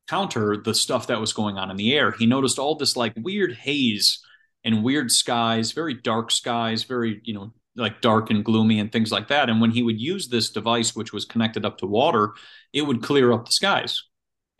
[0.09, 2.11] counter the stuff that was going on in the air.
[2.11, 4.19] He noticed all this like weird haze
[4.63, 9.11] and weird skies, very dark skies, very, you know, like dark and gloomy and things
[9.11, 9.49] like that.
[9.49, 12.35] And when he would use this device, which was connected up to water,
[12.73, 14.03] it would clear up the skies.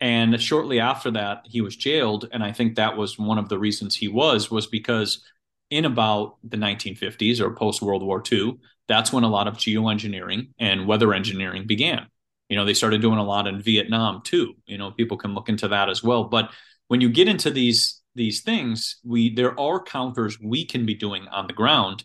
[0.01, 2.27] And shortly after that, he was jailed.
[2.31, 5.23] And I think that was one of the reasons he was, was because
[5.69, 8.57] in about the 1950s or post World War II,
[8.87, 12.07] that's when a lot of geoengineering and weather engineering began.
[12.49, 14.55] You know, they started doing a lot in Vietnam too.
[14.65, 16.25] You know, people can look into that as well.
[16.25, 16.51] But
[16.87, 21.27] when you get into these these things, we there are counters we can be doing
[21.29, 22.03] on the ground.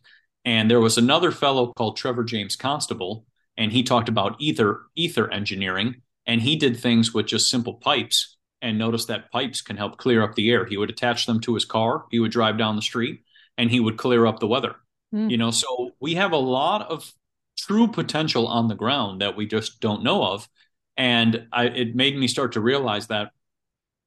[0.48, 3.26] And there was another fellow called Trevor James Constable,
[3.58, 8.38] and he talked about ether ether engineering, and he did things with just simple pipes
[8.62, 10.64] and noticed that pipes can help clear up the air.
[10.64, 13.24] He would attach them to his car, he would drive down the street,
[13.58, 14.76] and he would clear up the weather.
[15.14, 15.30] Mm.
[15.30, 17.12] You know, so we have a lot of
[17.58, 20.48] true potential on the ground that we just don't know of.
[20.96, 23.32] And I, it made me start to realize that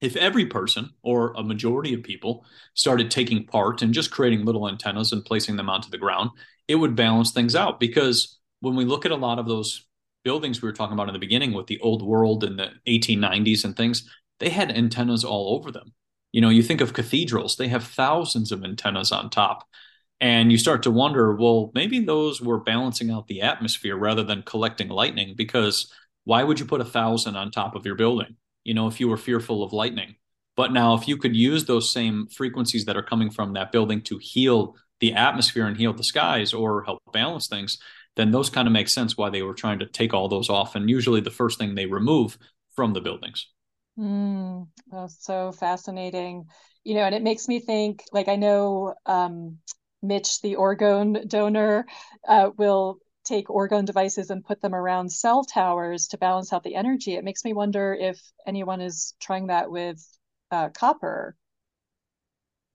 [0.02, 2.44] if every person or a majority of people
[2.74, 6.32] started taking part and just creating little antennas and placing them onto the ground,
[6.68, 7.80] it would balance things out.
[7.80, 9.88] Because when we look at a lot of those
[10.24, 13.64] buildings we were talking about in the beginning with the old world in the 1890s
[13.64, 15.94] and things, they had antennas all over them.
[16.32, 19.68] You know, you think of cathedrals, they have thousands of antennas on top.
[20.20, 24.44] And you start to wonder, well, maybe those were balancing out the atmosphere rather than
[24.44, 25.34] collecting lightning.
[25.36, 25.92] Because
[26.26, 28.36] why would you put a thousand on top of your building?
[28.64, 30.16] You know, if you were fearful of lightning.
[30.56, 34.02] But now, if you could use those same frequencies that are coming from that building
[34.04, 37.78] to heal the atmosphere and heal the skies or help balance things,
[38.16, 40.76] then those kind of make sense why they were trying to take all those off.
[40.76, 42.38] And usually the first thing they remove
[42.76, 43.48] from the buildings.
[43.98, 46.46] Mm, that's so fascinating.
[46.84, 49.58] You know, and it makes me think like I know um,
[50.02, 51.86] Mitch, the orgone donor,
[52.28, 56.76] uh, will take orgone devices and put them around cell towers to balance out the
[56.76, 57.16] energy.
[57.16, 60.06] It makes me wonder if anyone is trying that with
[60.50, 61.36] uh, copper.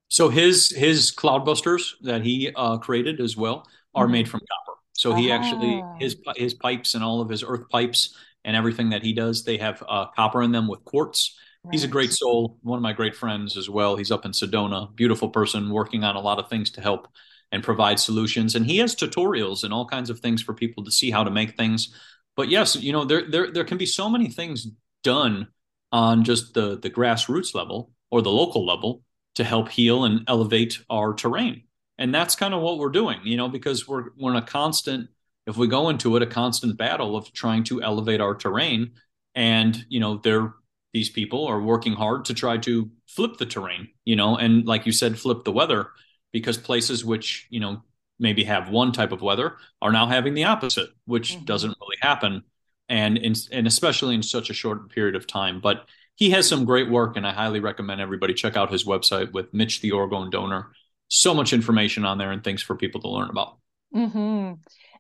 [0.09, 4.13] So his his cloudbusters that he uh, created as well are mm-hmm.
[4.13, 4.79] made from copper.
[4.93, 8.17] So he actually his his pipes and all of his earth pipes
[8.47, 11.37] and everything that he does, they have uh, copper in them with quartz.
[11.65, 11.75] Right.
[11.75, 13.97] He's a great soul, one of my great friends as well.
[13.97, 17.09] He's up in Sedona, beautiful person, working on a lot of things to help
[17.53, 18.55] and provide solutions.
[18.55, 21.31] And he has tutorials and all kinds of things for people to see how to
[21.31, 21.95] make things.
[22.37, 24.67] But yes, you know, there there there can be so many things
[25.03, 25.49] done
[25.93, 29.03] on just the the grassroots level or the local level
[29.37, 31.63] to help heal and elevate our terrain.
[31.99, 35.09] And that's kind of what we're doing, you know, because we're we're in a constant
[35.47, 38.93] if we go into it a constant battle of trying to elevate our terrain
[39.35, 40.55] and you know they're
[40.93, 44.87] these people are working hard to try to flip the terrain you know and like
[44.87, 45.89] you said flip the weather
[46.37, 47.83] because places which you know
[48.19, 51.47] maybe have one type of weather are now having the opposite which mm-hmm.
[51.47, 52.43] doesn't really happen
[52.91, 56.67] and in, and especially in such a short period of time but he has some
[56.67, 60.31] great work and i highly recommend everybody check out his website with mitch the orgone
[60.31, 60.71] donor
[61.09, 63.57] so much information on there and things for people to learn about
[63.95, 64.53] mm-hmm.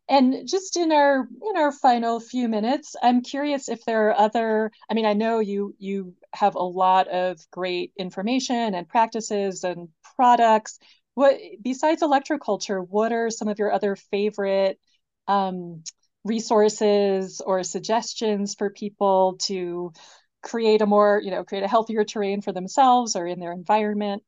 [0.08, 4.70] And just in our in our final few minutes, I'm curious if there are other.
[4.88, 9.88] I mean, I know you you have a lot of great information and practices and
[10.14, 10.78] products.
[11.16, 14.78] What besides electroculture, what are some of your other favorite
[15.26, 15.82] um,
[16.24, 19.94] resources or suggestions for people to
[20.42, 24.22] create a more you know create a healthier terrain for themselves or in their environment?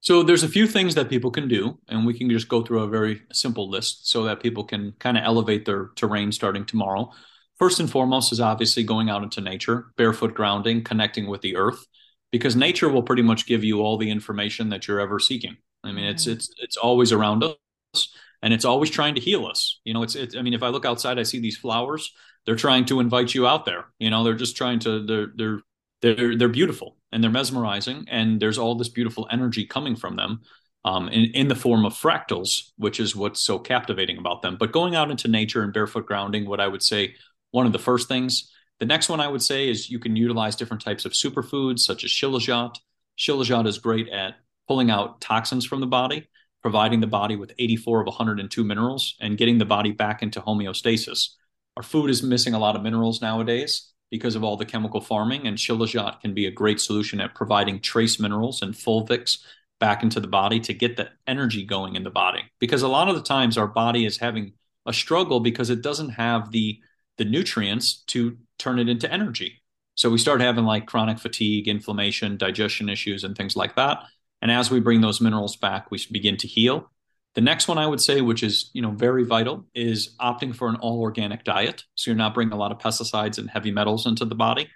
[0.00, 2.80] So there's a few things that people can do, and we can just go through
[2.80, 7.10] a very simple list so that people can kind of elevate their terrain starting tomorrow.
[7.58, 11.84] First and foremost is obviously going out into nature, barefoot grounding, connecting with the earth,
[12.32, 15.58] because nature will pretty much give you all the information that you're ever seeking.
[15.86, 18.08] I mean, it's it's it's always around us,
[18.42, 19.80] and it's always trying to heal us.
[19.84, 20.36] You know, it's it's.
[20.36, 22.12] I mean, if I look outside, I see these flowers.
[22.44, 23.86] They're trying to invite you out there.
[23.98, 25.04] You know, they're just trying to.
[25.04, 25.60] They're they're
[26.02, 30.42] they're they're beautiful and they're mesmerizing, and there's all this beautiful energy coming from them.
[30.84, 34.56] Um, in, in the form of fractals, which is what's so captivating about them.
[34.56, 37.16] But going out into nature and barefoot grounding, what I would say,
[37.50, 38.52] one of the first things.
[38.78, 42.04] The next one I would say is you can utilize different types of superfoods, such
[42.04, 42.76] as shilajit.
[43.18, 44.36] Shilajit is great at
[44.68, 46.28] pulling out toxins from the body,
[46.62, 51.30] providing the body with 84 of 102 minerals, and getting the body back into homeostasis.
[51.76, 55.46] Our food is missing a lot of minerals nowadays because of all the chemical farming,
[55.46, 59.38] and Shilajit can be a great solution at providing trace minerals and fulvics
[59.78, 62.42] back into the body to get the energy going in the body.
[62.60, 64.52] Because a lot of the times our body is having
[64.86, 66.80] a struggle because it doesn't have the
[67.18, 69.62] the nutrients to turn it into energy.
[69.94, 74.00] So we start having like chronic fatigue, inflammation, digestion issues, and things like that.
[74.46, 76.88] And as we bring those minerals back, we begin to heal.
[77.34, 80.68] The next one I would say, which is you know very vital, is opting for
[80.68, 81.82] an all organic diet.
[81.96, 84.68] So you're not bringing a lot of pesticides and heavy metals into the body,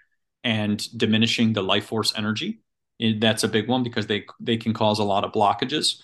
[0.43, 2.63] and diminishing the life force energy.
[3.21, 6.03] That's a big one because they they can cause a lot of blockages.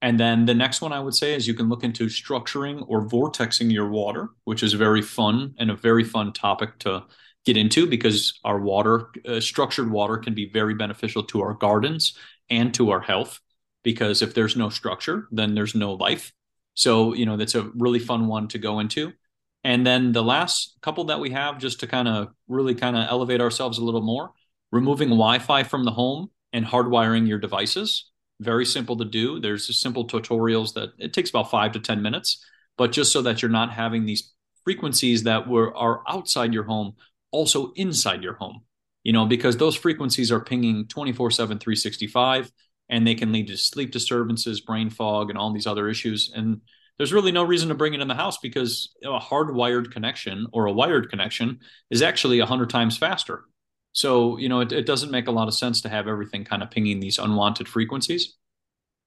[0.00, 3.04] And then the next one I would say is you can look into structuring or
[3.04, 7.02] vortexing your water, which is very fun and a very fun topic to
[7.44, 12.16] get into because our water, uh, structured water, can be very beneficial to our gardens
[12.50, 13.40] and to our health
[13.82, 16.32] because if there's no structure, then there's no life.
[16.74, 19.12] So, you know, that's a really fun one to go into.
[19.64, 23.06] And then the last couple that we have, just to kind of really kind of
[23.08, 24.32] elevate ourselves a little more,
[24.70, 28.10] removing Wi Fi from the home and hardwiring your devices.
[28.40, 29.40] Very simple to do.
[29.40, 32.44] There's simple tutorials that it takes about five to 10 minutes,
[32.76, 34.32] but just so that you're not having these
[34.64, 36.94] frequencies that were are outside your home
[37.30, 38.62] also inside your home
[39.08, 42.52] you know because those frequencies are pinging 24 7 365
[42.90, 46.30] and they can lead to sleep disturbances, brain fog, and all these other issues.
[46.36, 46.60] And
[46.98, 50.66] there's really no reason to bring it in the house because a hardwired connection or
[50.66, 53.44] a wired connection is actually 100 times faster.
[53.92, 56.62] So, you know, it, it doesn't make a lot of sense to have everything kind
[56.62, 58.36] of pinging these unwanted frequencies.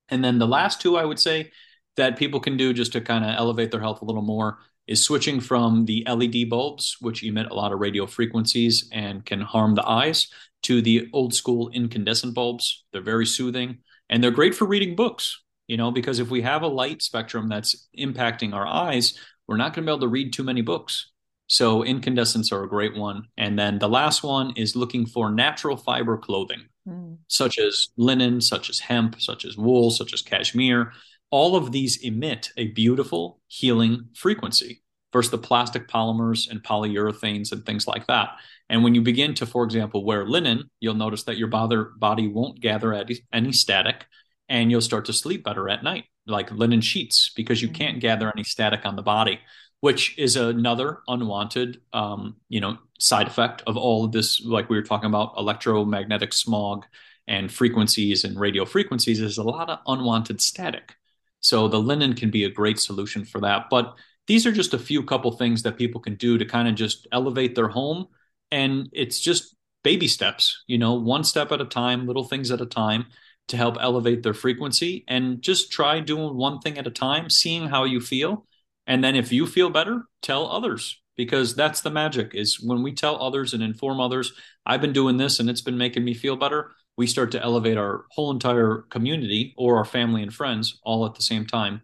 [0.10, 1.52] And then the last two I would say
[1.98, 4.58] that people can do just to kind of elevate their health a little more
[4.92, 9.40] is switching from the LED bulbs, which emit a lot of radio frequencies and can
[9.40, 10.28] harm the eyes,
[10.64, 12.84] to the old school incandescent bulbs.
[12.92, 13.80] They're very soothing
[14.10, 17.48] and they're great for reading books, you know, because if we have a light spectrum
[17.48, 19.18] that's impacting our eyes,
[19.48, 21.12] we're not going to be able to read too many books.
[21.48, 23.28] So incandescents are a great one.
[23.38, 27.18] And then the last one is looking for natural fiber clothing, mm.
[27.28, 30.94] such as linen, such as hemp, such as wool, such as cashmere.
[31.32, 37.66] All of these emit a beautiful healing frequency versus the plastic polymers and polyurethanes and
[37.66, 38.30] things like that.
[38.70, 42.62] And when you begin to, for example, wear linen, you'll notice that your body won't
[42.62, 42.94] gather
[43.34, 44.06] any static
[44.48, 48.00] and you'll start to sleep better at night, like linen sheets, because you can't mm-hmm.
[48.00, 49.40] gather any static on the body,
[49.80, 54.78] which is another unwanted, um, you know, side effect of all of this, like we
[54.78, 56.86] were talking about electromagnetic smog
[57.28, 60.96] and frequencies and radio frequencies, is a lot of unwanted static.
[61.42, 63.70] So the linen can be a great solution for that.
[63.70, 63.96] But
[64.28, 67.08] these are just a few couple things that people can do to kind of just
[67.12, 68.08] elevate their home.
[68.52, 72.62] And it's just baby steps, you know, one step at a time, little things at
[72.62, 73.08] a time
[73.48, 77.68] to help elevate their frequency and just try doing one thing at a time, seeing
[77.68, 78.46] how you feel.
[78.88, 82.94] And then if you feel better, tell others because that's the magic is when we
[82.94, 84.34] tell others and inform others,
[84.66, 86.72] I've been doing this and it's been making me feel better.
[86.98, 91.16] We start to elevate our whole entire community or our family and friends all at
[91.16, 91.82] the same time.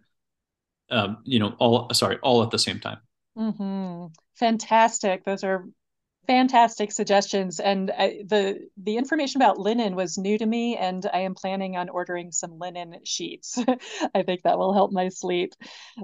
[0.90, 2.98] Uh, you know, all sorry, all at the same time.
[3.36, 4.06] Mm-hmm.
[4.36, 5.24] Fantastic.
[5.24, 5.66] Those are
[6.28, 11.20] fantastic suggestions and I, the the information about linen was new to me and i
[11.20, 13.58] am planning on ordering some linen sheets
[14.14, 15.54] i think that will help my sleep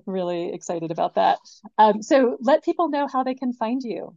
[0.07, 1.41] really excited about that
[1.77, 4.17] um, so let people know how they can find you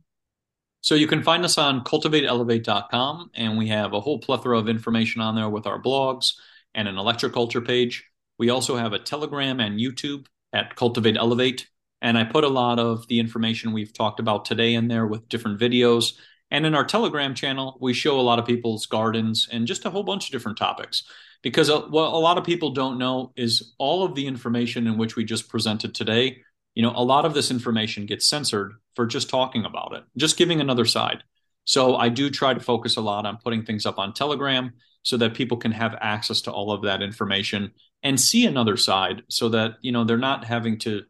[0.88, 5.22] so you can find us on cultivateelevate.com and we have a whole plethora of information
[5.22, 6.34] on there with our blogs
[6.74, 8.06] and an electroculture page
[8.38, 11.68] we also have a telegram and youtube at cultivate elevate
[12.02, 15.30] and I put a lot of the information we've talked about today in there with
[15.30, 16.14] different videos.
[16.52, 19.90] And in our Telegram channel, we show a lot of people's gardens and just a
[19.90, 21.04] whole bunch of different topics.
[21.42, 24.98] Because uh, what a lot of people don't know is all of the information in
[24.98, 26.42] which we just presented today,
[26.76, 30.38] you know, a lot of this information gets censored for just talking about it, just
[30.38, 31.24] giving another side.
[31.66, 34.74] So I do try to focus a lot on putting things up on Telegram
[35.04, 37.72] so that people can have access to all of that information
[38.02, 41.04] and see another side so that, you know, they're not having to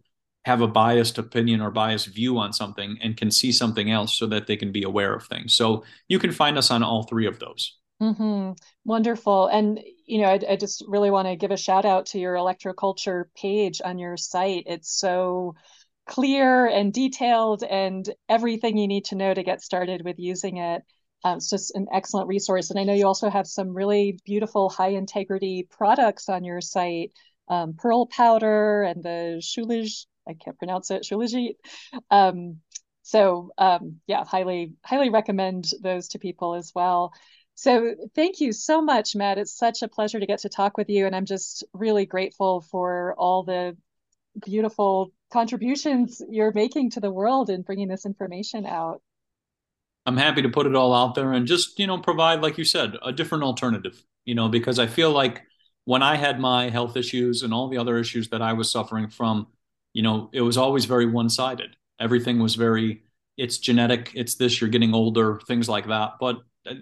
[0.44, 4.26] have a biased opinion or biased view on something and can see something else so
[4.28, 5.54] that they can be aware of things.
[5.54, 7.78] So you can find us on all three of those.
[8.02, 8.52] Mm-hmm.
[8.84, 9.48] Wonderful.
[9.48, 12.36] And, you know, I, I just really want to give a shout out to your
[12.36, 14.64] electroculture page on your site.
[14.68, 15.56] It's so
[16.08, 20.84] clear and detailed and everything you need to know to get started with using it.
[21.24, 22.70] Um, it's just an excellent resource.
[22.70, 27.12] And I know you also have some really beautiful high integrity products on your site,
[27.50, 31.56] um, pearl powder and the Shulij I can't pronounce it, Shilajit.
[32.12, 32.58] Um,
[33.04, 37.14] so um, yeah, highly highly recommend those to people as well.
[37.56, 39.38] So thank you so much, Matt.
[39.38, 42.62] It's such a pleasure to get to talk with you, and I'm just really grateful
[42.62, 43.78] for all the
[44.46, 49.02] beautiful contributions you're making to the world and bringing this information out.
[50.06, 52.64] I'm happy to put it all out there and just, you know, provide, like you
[52.64, 55.44] said, a different alternative, you know, because I feel like
[55.84, 59.10] when I had my health issues and all the other issues that I was suffering
[59.10, 59.48] from,
[59.94, 61.76] you know, it was always very one sided.
[62.00, 63.04] Everything was very,
[63.36, 66.14] it's genetic, it's this, you're getting older, things like that.
[66.20, 66.38] But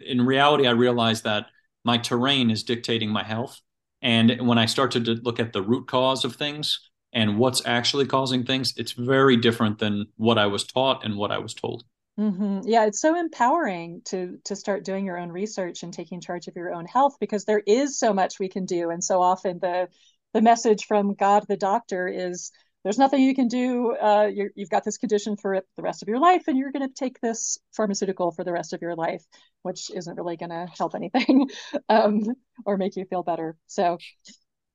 [0.06, 1.48] in reality, I realized that
[1.84, 3.60] my terrain is dictating my health.
[4.02, 6.80] And when I started to look at the root cause of things
[7.16, 11.32] and what's actually causing things, it's very different than what I was taught and what
[11.32, 11.86] I was told.
[12.20, 12.62] Mm-hmm.
[12.66, 16.56] Yeah, it's so empowering to to start doing your own research and taking charge of
[16.56, 19.88] your own health because there is so much we can do, and so often the
[20.34, 22.52] the message from God the doctor is
[22.84, 23.96] there's nothing you can do.
[23.96, 26.88] Uh, you have got this condition for the rest of your life, and you're going
[26.88, 29.26] to take this pharmaceutical for the rest of your life,
[29.64, 31.50] which isn't really going to help anything
[31.90, 32.22] um,
[32.66, 33.58] or make you feel better.
[33.66, 33.98] So,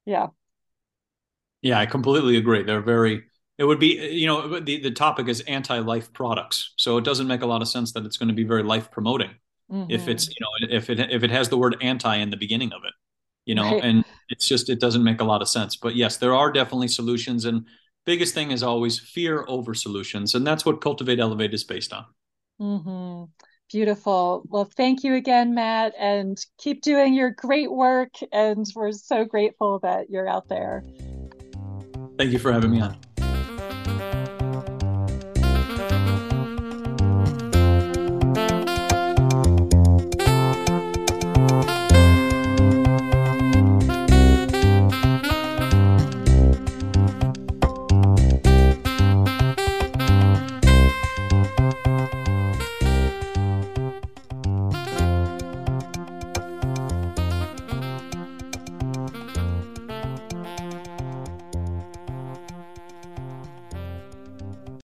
[0.05, 0.29] yeah.
[1.63, 2.63] Yeah, I completely agree.
[2.63, 3.25] They're very.
[3.59, 7.43] It would be, you know, the the topic is anti-life products, so it doesn't make
[7.43, 9.33] a lot of sense that it's going to be very life promoting
[9.71, 9.91] mm-hmm.
[9.91, 12.73] if it's, you know, if it if it has the word anti in the beginning
[12.73, 12.95] of it,
[13.45, 13.85] you know, right.
[13.85, 15.77] and it's just it doesn't make a lot of sense.
[15.77, 17.67] But yes, there are definitely solutions, and
[18.07, 20.35] biggest thing is always fear over solutions.
[20.35, 22.07] And that's what Cultivate Elevate is based on.
[22.61, 23.25] Mm-hmm.
[23.71, 24.43] Beautiful.
[24.49, 28.15] Well, thank you again, Matt, and keep doing your great work.
[28.33, 30.83] And we're so grateful that you're out there.
[32.21, 33.10] Thank you for having me on.